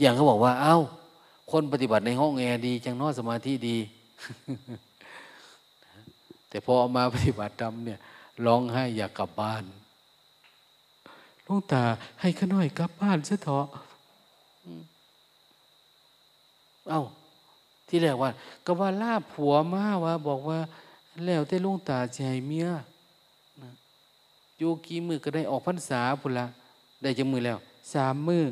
[0.00, 0.78] อย่างเขาบอกว่า เอา้า
[1.50, 3.78] คนปฏิบัติในห้องแอร์ดีจังนอสมาธิดี
[6.48, 7.98] แต่พอมาปฏิบัติธรรมเนี่ย
[8.44, 9.64] ร้องไห้อยากกลับบ้าน
[11.46, 11.84] ลุงตา
[12.20, 13.66] ให้ข้าน้อยกลับบ้านซะเถอะ
[16.90, 17.02] เอา้า
[17.88, 18.30] ที่แรกว่า
[18.64, 20.58] ก็ว่าลาผัวมาว่า บอกว่า
[21.24, 22.68] แล้วแต่ลุงตาใจเมีย
[24.60, 26.46] อยู่กี่มือก็ได้ออกพรรษาพุละ
[27.02, 27.58] ได้จังมือแล้ว
[27.92, 28.44] สามมือ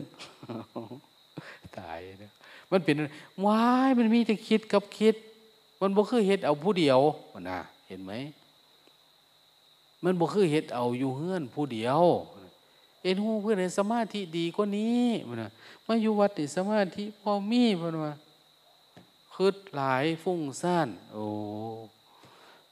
[1.79, 2.33] ตายเนี่ย
[2.71, 2.97] มันเป็น
[3.45, 5.15] ว้ายมันมีแต่คิดกับคิด
[5.81, 7.01] มันบ่คือเฮ็ดเอาผู้เดียว
[7.51, 8.13] นะเห็นไหม
[10.05, 12.03] มันบ่คือเฮ็ดเอาอยู่เฮือนผู้เดียว
[13.03, 15.51] เอ็นหูเพื่อนสมาธิดีกว่านี้มันนะ
[15.87, 18.13] มาอยู่วัดในสมาธิพอมีมันว่า
[19.35, 21.25] คืดหลายฟุ้งซ่าน โอ้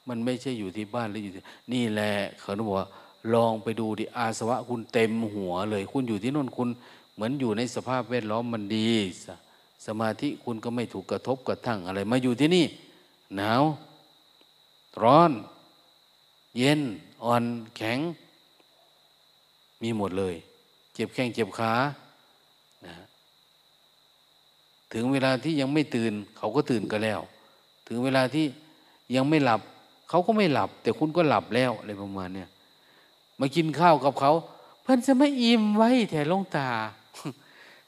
[0.07, 2.87] มันไม่ใช่อยู่ที่บ้านหรืออยู่ที่นี่แหละเขาบอกว่า
[3.33, 6.69] ลองไปดูดิอาสวะคุณเต็มหัวเลย คุณอยู่ที่นู่นคุณ
[7.13, 8.89] เหมือนอยู่ในสภาพแวดล้อมมันดี
[9.85, 12.65] สมาธิคุณก็ไม่ถูกกระทบกระทั่งอะไรมาอยู่ที่นี่
[13.35, 13.63] หนาว
[15.03, 15.31] ร้อน
[16.57, 16.79] เย็น
[17.23, 17.43] อ่อน
[17.75, 17.99] แข็ง
[19.81, 20.35] มีหมดเลย
[20.93, 21.73] เจ็บแข้งเจ็บขา
[22.85, 22.95] นะ
[24.93, 27.21] ถึงเวลาที่ยังไม่ตื่น เขาก็ตื่นกันแล้ว
[27.87, 28.45] ถึงเวลาที่
[29.15, 29.61] ยังไม่หลับ
[30.09, 32.49] เขาก็ไม่หลับ แต่คุณก็หลับแล้วอะไรประมาณเนี้ย
[33.39, 34.31] มากินข้าวกับเขา
[34.81, 36.69] เพื่อนจะไม่อิ่มไว้แต่ลงตา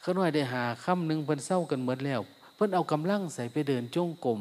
[0.02, 2.22] เขาหน่อยได้หาค่ำหนึ่งเพื่อนเศร้ากันหมดแล้ว
[2.56, 4.39] เพื่อนเอากำลังใส่ไปเดินจ้งกลม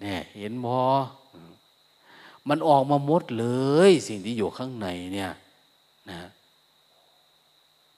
[0.00, 0.80] เนี่ยเห็นพอ
[2.48, 3.46] มันออกมาหมดเล
[3.88, 5.30] ย สิ่งที่อยู่ข้างในเนี่ย
[6.10, 6.20] นะ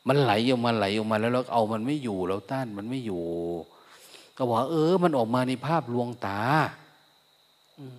[0.08, 3.24] มันไหลออกมาไหลออกมาแล้วเราเอามันไม่อยู่เราต้านมันไม่อยู่
[4.36, 6.40] ก็บอกเออ มันออกมาในภาพลวงตา
[7.78, 7.98] อืม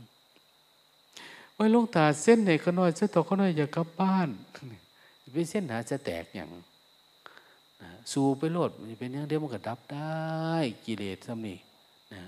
[1.57, 4.29] ว่าลูกตาเส้นไหนก็น้อยเส้นต่อก็น้อยอย่ากลับบ้าน
[5.33, 6.49] ไปเส้นหาจะแตกอย่าง
[8.11, 10.15] สูไปโลดมันเป็นอย่างเดียวมันก็ดับได้
[10.85, 11.57] กิเลสซ้ำนี่
[12.13, 12.23] นะ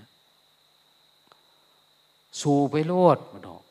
[2.40, 3.62] สูไปโลดมันออก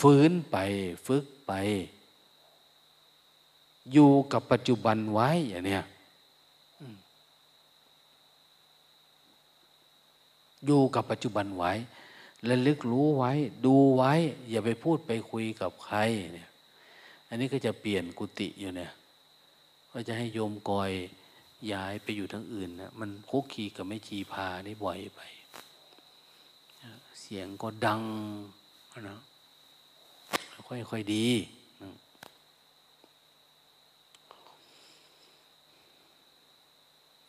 [0.00, 0.56] ฟื้นไป
[1.06, 1.52] ฝึกไป
[3.92, 5.84] อยู่กับปัจจุบันไว้อย่างเนี้ย
[10.66, 11.72] อยู่กับปัจจุบันไว้
[12.48, 13.32] ระลึกรู้ไว้
[13.66, 14.12] ดูไว้
[14.50, 15.98] อย่าไปพูดไปคุยกับใคร
[16.34, 16.48] เนี่ย
[17.28, 18.92] อันนี้ก็จะเปลี่ยนกุฏิอยู่เนี่ย
[19.92, 20.90] ก็จะให้โยมกอย
[21.72, 25.20] ย้ายไปอยู่ทั้งอื่นนะมันคุกคีกับไม่ชีพานี่บ่อยไป
[27.20, 28.02] เสียงก็ดัง
[29.08, 29.18] นะ
[30.68, 31.26] ค่อยๆดี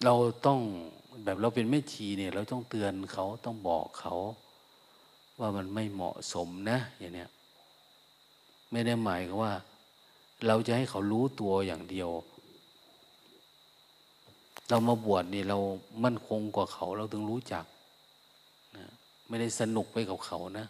[0.05, 0.14] เรา
[0.45, 0.59] ต้อง
[1.24, 4.16] แบบเราเป็นแม่ชีเนี่ย เราต้องเตือนเขาต้องบอกเขา
[5.42, 7.30] ว่ามันไม่เหมาะสมนะอย่างเนี้ย
[8.72, 9.54] ไม่ได้หมายก็ว่า
[10.48, 12.10] เราจะให้เขารู้ตัวอย่างเดียว
[14.70, 15.58] เรามาบวชนี่เรา
[16.04, 17.66] มั่นคงกว่าเขาเราถึงรู้จัก
[18.78, 18.86] นะ
[19.28, 20.66] ไม่ได้สนุกไปกับเขานะ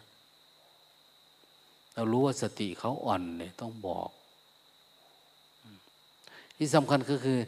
[1.94, 4.08] เรารู้ว่าสติเขาอ่อนเนี่ยต้องบอก
[6.56, 7.38] ที่สำคัญก็คือ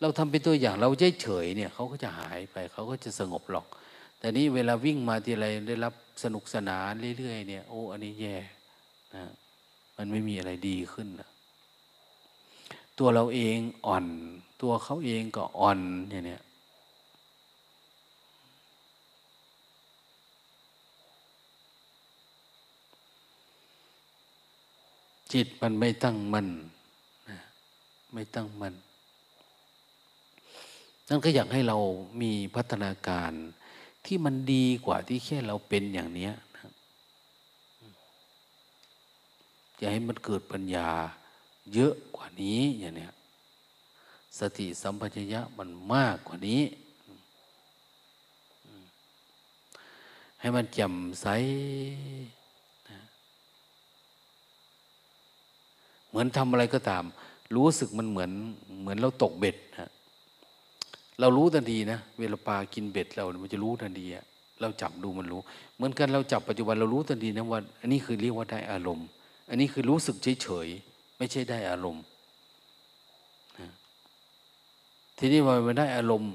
[0.00, 0.88] เราทำเป็นตัวอย่างเรา
[1.22, 3.66] เฉยเนี่ยเขาก็จะหายไป เขาก็จะสงบหรอก
[4.18, 8.36] แต่นี้เวลาวิ่งมาทีไรได้รับ สนุกสนานเรื่อยๆเนี่ยโอ้อันนี้แย่
[9.14, 9.24] นะ
[9.96, 11.28] มันไม่มีอะไรดีขึ้นนะ
[12.98, 14.06] ตัวเราเองอ่อน
[14.62, 16.42] ตัวเขาเองก็อ่อนอย่างเนี้ย
[25.32, 26.46] จิตมันไม่ตั้งมัน
[27.28, 27.38] นะ
[28.14, 28.74] ไม่ตั้งมัน
[31.08, 31.76] นั่นก็อยากให้เรา
[32.22, 33.32] มีพัฒนาการ
[34.08, 36.72] ที่มันดีกว่าที่แค่เราเป็นอย่างเนี้นะ
[39.78, 40.88] จะให้มันเกิดปัญญา
[41.74, 43.12] เยอะกว่านี้อย่างเนี้ย
[44.38, 46.62] สติสัมปชัญญะมันมากกว่านี้
[50.40, 51.26] ให้มันจำใส
[56.08, 57.04] เหมือนทำอะไรก็ตาม
[57.54, 58.30] รู้สึกมันเหมือน
[58.80, 59.90] เหมือนเราตกเบ็ดนะ
[61.20, 64.24] เรารู้ทันทีนะเวลาปลากินเบ็ดเรามันจะรู้ทันทีอะ
[64.60, 65.40] เราจับดูมันรู้
[65.76, 69.06] เหมือนกันเราจับปัจจุบันเรารู้ทันทีนะว่า อันนี้คือเรียกว่าได้อารมณ์
[69.48, 70.68] อันนี้คือรู้สึกเฉยเฉย
[71.18, 72.02] ไม่ใช่ได้อารมณ์
[75.18, 76.32] ทีนี้พอมันได้อารมณ์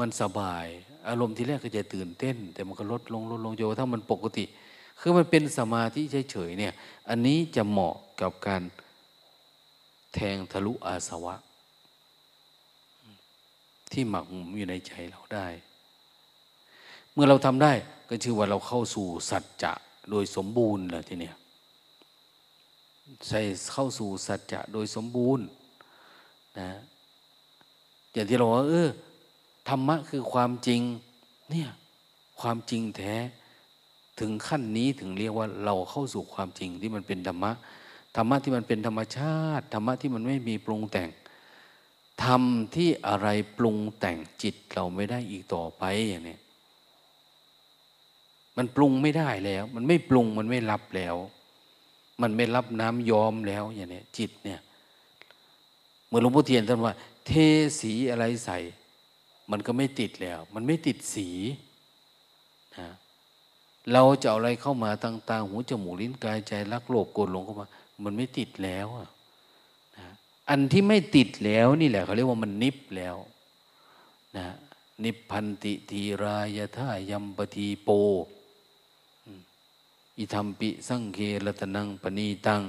[0.00, 0.66] มันสบาย
[1.08, 4.44] อารมณ์ที่แรกก็จะตื่นเต้น แต่มันก็ลดลงลดลงโยถ้ามันปกติ
[5.00, 6.72] คือมันเป็นสมาธิเฉยๆเนี่ย
[7.08, 8.62] อันนี้จะเหมาะกับการ
[10.14, 11.34] แทงทะลุอาสวะ
[13.92, 15.46] ที่หมักหมมอยู่ในใจเราได้
[17.12, 17.72] เมื่อเราทำได้
[18.08, 19.72] ก็ชื่อว่าเราเข้าสู่สัจจะ
[20.10, 21.36] โดยสมบูรณ์เลยทีเนี้ย
[23.28, 23.40] ใส่
[23.72, 25.44] เข้าสู่สัจจะโดยสมบูรณ์
[26.58, 26.70] นะ
[28.12, 28.88] อย่างที่เราว่าเออ
[29.68, 30.80] ธรรมะคือความจริง
[31.50, 31.68] เนี่ย
[32.40, 33.14] ความจริงแท้
[34.20, 37.52] ถึงขั้นนี้ถึงเรียกว่าเราเข้าสู่ความจริงที่มันเป็นธรรมะ
[38.16, 41.08] ธรรมะที่มันเป็นธรรมชาติธรรมะที่มันไม่มีปรุงแต่ง
[42.24, 46.38] ทำที่อะไรปรุงแต่งจิตเราไม่ได้อีกต่อไปอย่างนี้
[48.56, 51.16] มันปรุงไม่ได้แล้ว มันไม่ปรุงมันไม่รับแล้ว
[52.22, 54.60] มันไม่รับน้ำยอมแล้วอย่างนี้จิตเนี่ย
[56.06, 56.94] เหมื่อหลวงพ่อเทียนท่านว่า
[57.26, 57.32] เท
[57.80, 58.58] สีอะไรใส่
[59.50, 61.28] มันก็ไม่ติดแล้ว มันไม่ติดสี
[62.78, 62.88] นะ
[63.92, 67.68] เราจะเอาอะไรเข้ามาตั้งตาหูจมูกลิ้นกายใจรักโลภโกรธหลงเข้ามา
[68.04, 69.10] มันไม่ติดแล้วนะ
[70.48, 73.16] อันที่ไม่ติดแล้วนี่แหละเขาเรียกว่ามันนิบแล้ว
[74.36, 74.44] นะ
[75.04, 77.88] นิพพันติทีรายทายัมปทีโป
[80.18, 82.62] อิธรรมปิสังเครตนังปณีตัง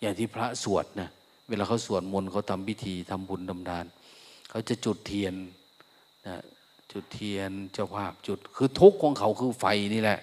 [0.00, 1.08] อย่างที่พระสวดนะ
[1.48, 3.84] เวลาเขาสวดมนต์เขาทำพิธีทำบุญดำดาน
[4.50, 5.34] เขาจะจุดเทียน
[6.26, 6.36] นะ
[6.92, 9.64] จุดเทียนเจ้าภาพจุด คือทุกของเขาคือไฟ
[9.94, 10.20] นี่แหละ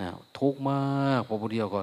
[0.00, 0.08] นะ
[0.38, 0.80] ทุกมา
[1.18, 1.82] กพระพุทธเจ้าก็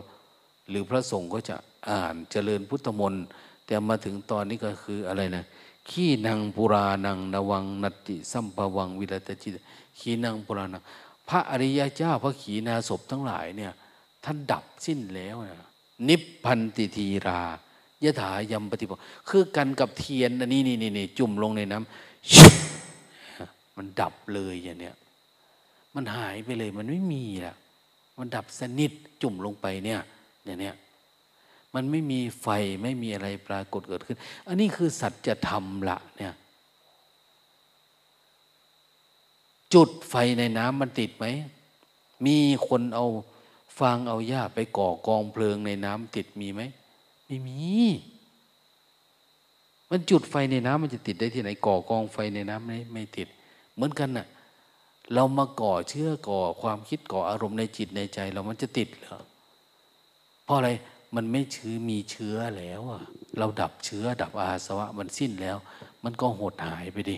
[0.69, 1.55] หรือพระสงฆ์ก็จะ
[1.89, 3.25] อ่านเจริญพุทธมนต์
[3.67, 5.43] แต่มาถึงตอนนี้ก็คืออะไรนะ
[5.89, 9.55] ขี้นางปุรานังนวังนัติสัมภวังวิรตจิต
[9.99, 10.83] ขี้นางปุรานัง
[11.29, 13.71] พระอริยเจ้าพระขีณาสพทั้งหลายเนี่ย
[14.25, 15.69] ท่านดับสิ้นแล้วนะ
[16.07, 17.41] นิพพันติทีรา
[18.03, 18.91] ยะถายำปฏิป
[19.29, 21.87] คือกันกับเทียนอันนี้นี่นี่จุ่มลงในน้ำ
[23.77, 24.95] มันดับเลยอย่างเนี้ย
[25.95, 27.55] มันหายไปเลยมันไม่มีละ
[28.17, 28.91] มันดับสนิท
[29.21, 29.99] จุ่มลงไปเนี่ย
[30.45, 30.75] อย่างเนี้ย
[31.75, 32.47] มันไม่มีไฟ
[32.83, 36.33] ไม่มีอะไรปรากฏเกิดขึ้น อันนี้คือสัจธรรมละเนี่ย
[39.73, 41.25] จุดไฟในน้ำมันติดไหม
[42.25, 42.37] มี
[42.67, 43.05] คนเอา
[43.79, 46.61] ฟางเอาหญ้าไปก่อกองเพลิงในน้ำติดมีไหม
[47.25, 47.57] ไม่มี
[49.89, 53.27] มันจุดไฟในน้ำมันจะติดได้ที่ไหน ก่อกองไฟในน้ำไม่ไม่ติด
[53.75, 54.27] เหมือนกันน่ะ
[55.13, 59.21] เรามาก่อเชื่อก่อความคิดก่ออารมณ์ในจิตในใจ เรามันจะติดเหรอ
[60.43, 60.69] เพราะอะไร
[61.15, 63.03] มันไม่ชื้อมีเชื้อแล้วอะ
[63.37, 65.57] เราดับเชื้อดับอาสวะมันสิ้นแล้ว
[66.03, 67.17] มันก็หดหายไปดิ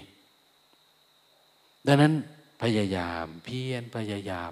[1.85, 2.13] ดังนั้น
[2.61, 4.51] พยายามเพียรพยายาม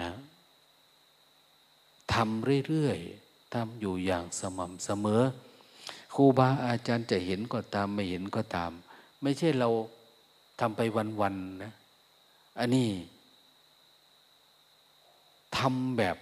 [0.00, 0.10] นะ
[2.12, 5.22] ทำเรื่อยๆทำอยู่อย่างสม่ำเสมอ
[6.14, 8.72] ครูบาอาจารย์จะเห็นก็ตามไม่เห็นก็ตาม
[9.22, 9.68] ไม่ใช่เรา
[10.60, 10.80] ทำไป
[11.20, 11.72] วันๆนะ
[12.58, 12.88] อันนี้
[15.56, 16.16] ทำแบบ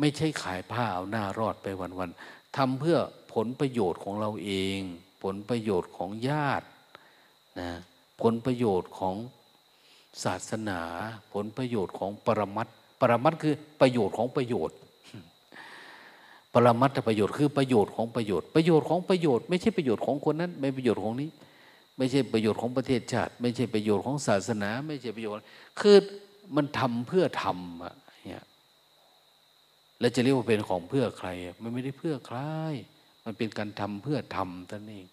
[0.00, 2.98] ไม่ใช่ขายผ้าเอาหน้ารอดไปวันๆทำเพื่อ
[3.34, 4.80] ผลประโยชน์ของเราเอง
[5.22, 6.66] ผลประโยชน์ของญาติ
[7.60, 7.70] นะ
[8.20, 9.16] ผลประโยชน์ของ
[10.24, 10.80] ศาสนา
[11.32, 12.68] ผลประโยชน์ของปรมัต
[13.00, 14.76] ปรมัตคือประโยชน์ของประโยชน์
[16.54, 21.28] ปรมัตถประโยชน์คือประโยชน์ของประโยชน์ ประโยชน์ของประโยชน์ ไม่ใช่ประโยชน์ของคนนั้น ไม่ประโยชน์ของนี้
[21.96, 25.38] ไม่ใช่ประโยชน์ของประเทศชาติ ไม่ใช่ประโยชน์ของศาสนา ไม่ใช่ประโยชน์
[25.80, 25.96] คือ
[26.56, 27.94] มันทำเพื่อทำอะ
[30.00, 31.28] แล้วจะเรียกว่าเป็นของเพื่อใคร
[31.62, 32.38] มันไม่ได้เพื่อใคร
[33.24, 35.06] มันเป็นการทำเพื่อทำตั่นเอง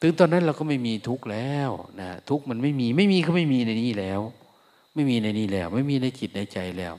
[0.00, 4.20] ถึงตอนนั้นเราก็ไม่มีทุกข์แล้วนะทุกข์มันไม่มีไม่มีก็ไม่มีในนี้แล้ว
[4.94, 6.94] ไม่มีในนี้แล้ว ไม่มีในจิตในใจแล้ว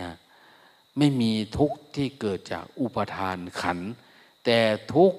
[0.00, 0.10] นะ
[0.98, 3.78] ไม่มีทุกข์ที่เกิดจากอุปทานขัน
[4.44, 4.58] แต่
[4.94, 5.18] ทุกข์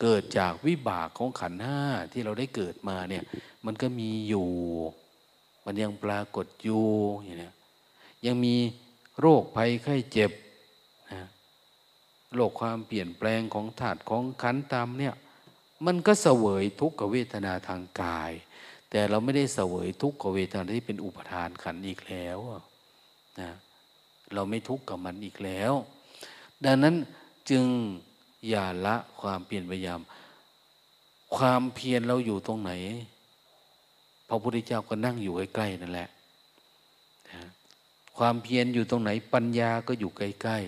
[0.00, 1.80] เกิดจากวิบากของขันห้า
[2.12, 3.24] ที่เราได้เกิดมาเนี่ย
[3.66, 4.48] มันก็มีอยู่
[5.64, 6.86] มันยังปรากฏอยู่
[7.22, 7.50] อย่างนี้
[8.26, 8.54] ยังมี
[9.20, 10.32] โรคภัยไข้เจ็บ
[11.12, 11.22] นะ
[12.34, 15.14] โรคความเปลี่ยนแปลงของธาตุของขันตามเนี่ย
[15.86, 18.32] มันก็เสวยทุกขเวทนาทางกาย
[18.90, 22.38] แต่เราไม่ได้เสวยทุกขเวทนาที่เป็นอุปทานขันอีกแล้ว
[23.40, 23.50] นะ
[24.34, 25.72] เราไม่ทุกข์กับมันอีกแล้ว
[26.64, 26.94] ดังนั้น
[27.50, 27.64] จึง
[28.48, 30.00] อย่าละความเปลี่ยนพยายาม
[31.36, 32.72] ความเพียรเราอยู่ตรงไหน
[34.28, 36.08] พระพุทธเจ้าก็นั่งอยู่ใกล้ๆนั่นแหละ
[38.18, 40.58] ความเพียรอยู่ตรงไหนปัญญาก็อยู่ใกล้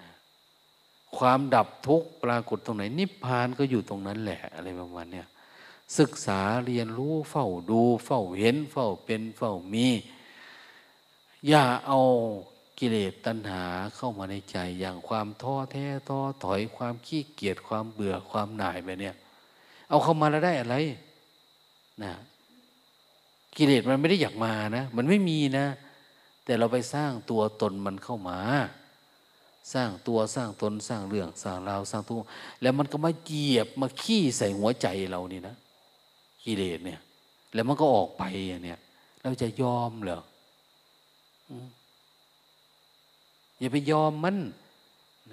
[0.00, 5.26] ๆความดับทุกข์ปรากฏตรงไหน นิพพานก็อยู่ตรงนั้นแหละอะไรประมาณเนี้ย
[5.98, 9.88] ศึกษาเรียนรู้เฝ้าดูเฝ้าเห็น เฝ้าเป็นเฝ้ามี
[11.48, 12.00] อย่าเอา
[12.78, 13.64] กิเลสตัณหา
[13.96, 19.14] เข้ามาในใจอย่างความท้อแท้ท้อถอยความขี้เกียจความเบื่อความหน่ายแบบเนี้ย
[19.88, 20.76] เอาเข้ามาแล้วได้อะไร
[22.02, 22.12] นะ
[23.56, 25.66] กิเลสมันไม่ได้อยากมานะ มันไม่มีนะ
[26.50, 28.38] แต่เราไปสร้างตัวตนมันเข้ามา
[29.74, 32.16] สร้างตัวสร้างตนสร้างเรื่องสร้างราวสร้างตัว
[32.62, 35.54] แล้วมันก็มาเหยียบมาขี้ใส่หัวใจเรานี่นะ
[36.44, 37.00] กิเลสเนี่ย
[37.54, 38.78] แล้วมันก็ออกไปอย่างเนี้ย
[39.22, 40.20] เราจะยอมเหรอ
[43.58, 44.36] อย่าไปยอมมัน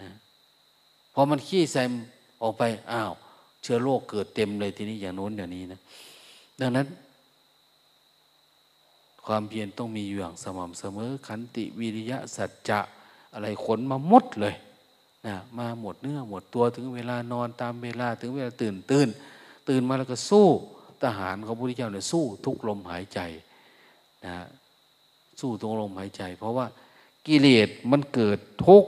[0.01, 0.09] นะ
[1.13, 1.81] พอมันขี้ใส่
[2.41, 3.11] ออกไปอ้าว
[3.63, 5.79] เชื้อโรคเกิดเต็มเลยทีนี้อย่างโน้นอย่างนี้นะ
[6.61, 6.87] ดังนั้น
[9.27, 12.79] ความเพียรต้องมีอย่างสม่ำเสมอ ขันติวิริยะสัจจะ
[13.33, 14.55] อะไรขนมาหมดเลย
[15.27, 19.07] นะมาหมดเนื้อหมดตัวถึงเวลานอนตามเวลาถึงเวลาตื่นตื่น
[19.69, 20.47] ตื่นมาแล้วก็สู้
[21.03, 23.19] ทหารของพระพุทธเจ้าเนี่ยสู้ทุกลมหายใจ
[24.25, 24.35] นะ
[25.39, 26.65] สู้ทุกลมหายใจ เพราะว่า
[27.27, 28.83] กิเลสมันเกิดทุก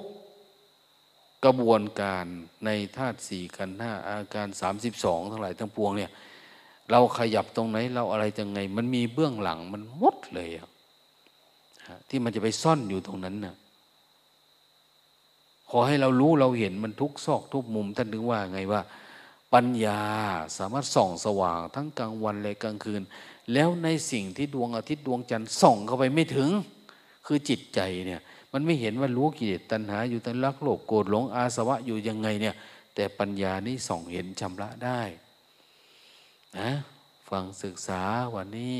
[1.45, 2.25] กระบวนการ
[2.65, 6.11] ในธาตุสี่กันห้าอาการสามสิบสองทั้งหลายทั้งปวงเนี่ย
[6.91, 10.69] เราขยับตรงไหน เราอะไรยังไง มันมีเบื้องหลังมันมดเลยอะ
[12.09, 13.55] ที่มันจะไปซ่อนอยู่ตรงนั้นน่ะ
[15.69, 18.81] ขอให้เรารู้เราเห็นมันทุกซอกทุกมุม ท่านถึงว่าไงว่า
[19.53, 20.01] ปัญญา
[20.57, 23.01] สามารถส่องสว่าง ทั้งกลางวันและกลางคืน
[23.53, 26.49] แล้วในสิ่งที่ดวงอาทิตย์ดวงจันทร์ส่องเข้าไปไม่ถึง
[27.25, 28.21] คือจิตใจเนี่ย
[28.53, 32.55] มันไม่เห็นว่ารู้กิเลสตัณหา อยู่ตั้งรักโลภโกรธหลงอาสวะอยู่ยังไงเนี่ย
[32.95, 35.01] แต่ปัญญานี่ส่องเห็นชำระได้
[36.57, 36.69] นะ
[37.29, 38.01] ฟังศึกษา
[38.35, 38.75] วันนี้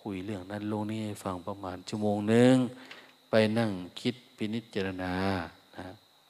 [0.00, 2.54] คุยเรื่องนั้นลงนี้ฟังประมาณชั่วโมงหนึ่ง
[3.30, 3.70] ไปนั่ง
[4.00, 5.14] คิดพินิจเจรณา
[5.76, 5.86] นะ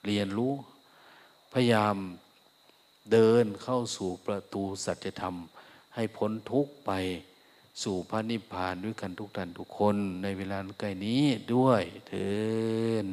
[0.07, 0.53] เรียนรู้
[1.53, 1.97] พยายาม
[3.13, 5.35] เดินเข้าสู่ประตูสัจธรรม
[5.95, 6.91] ให้พ้นทุกไป
[7.83, 12.31] สู่พระนิพพานด้วยกันทุกท่านทุกคนในเวลาใกล้นี้ด้วยเถิ
[13.05, 13.09] ด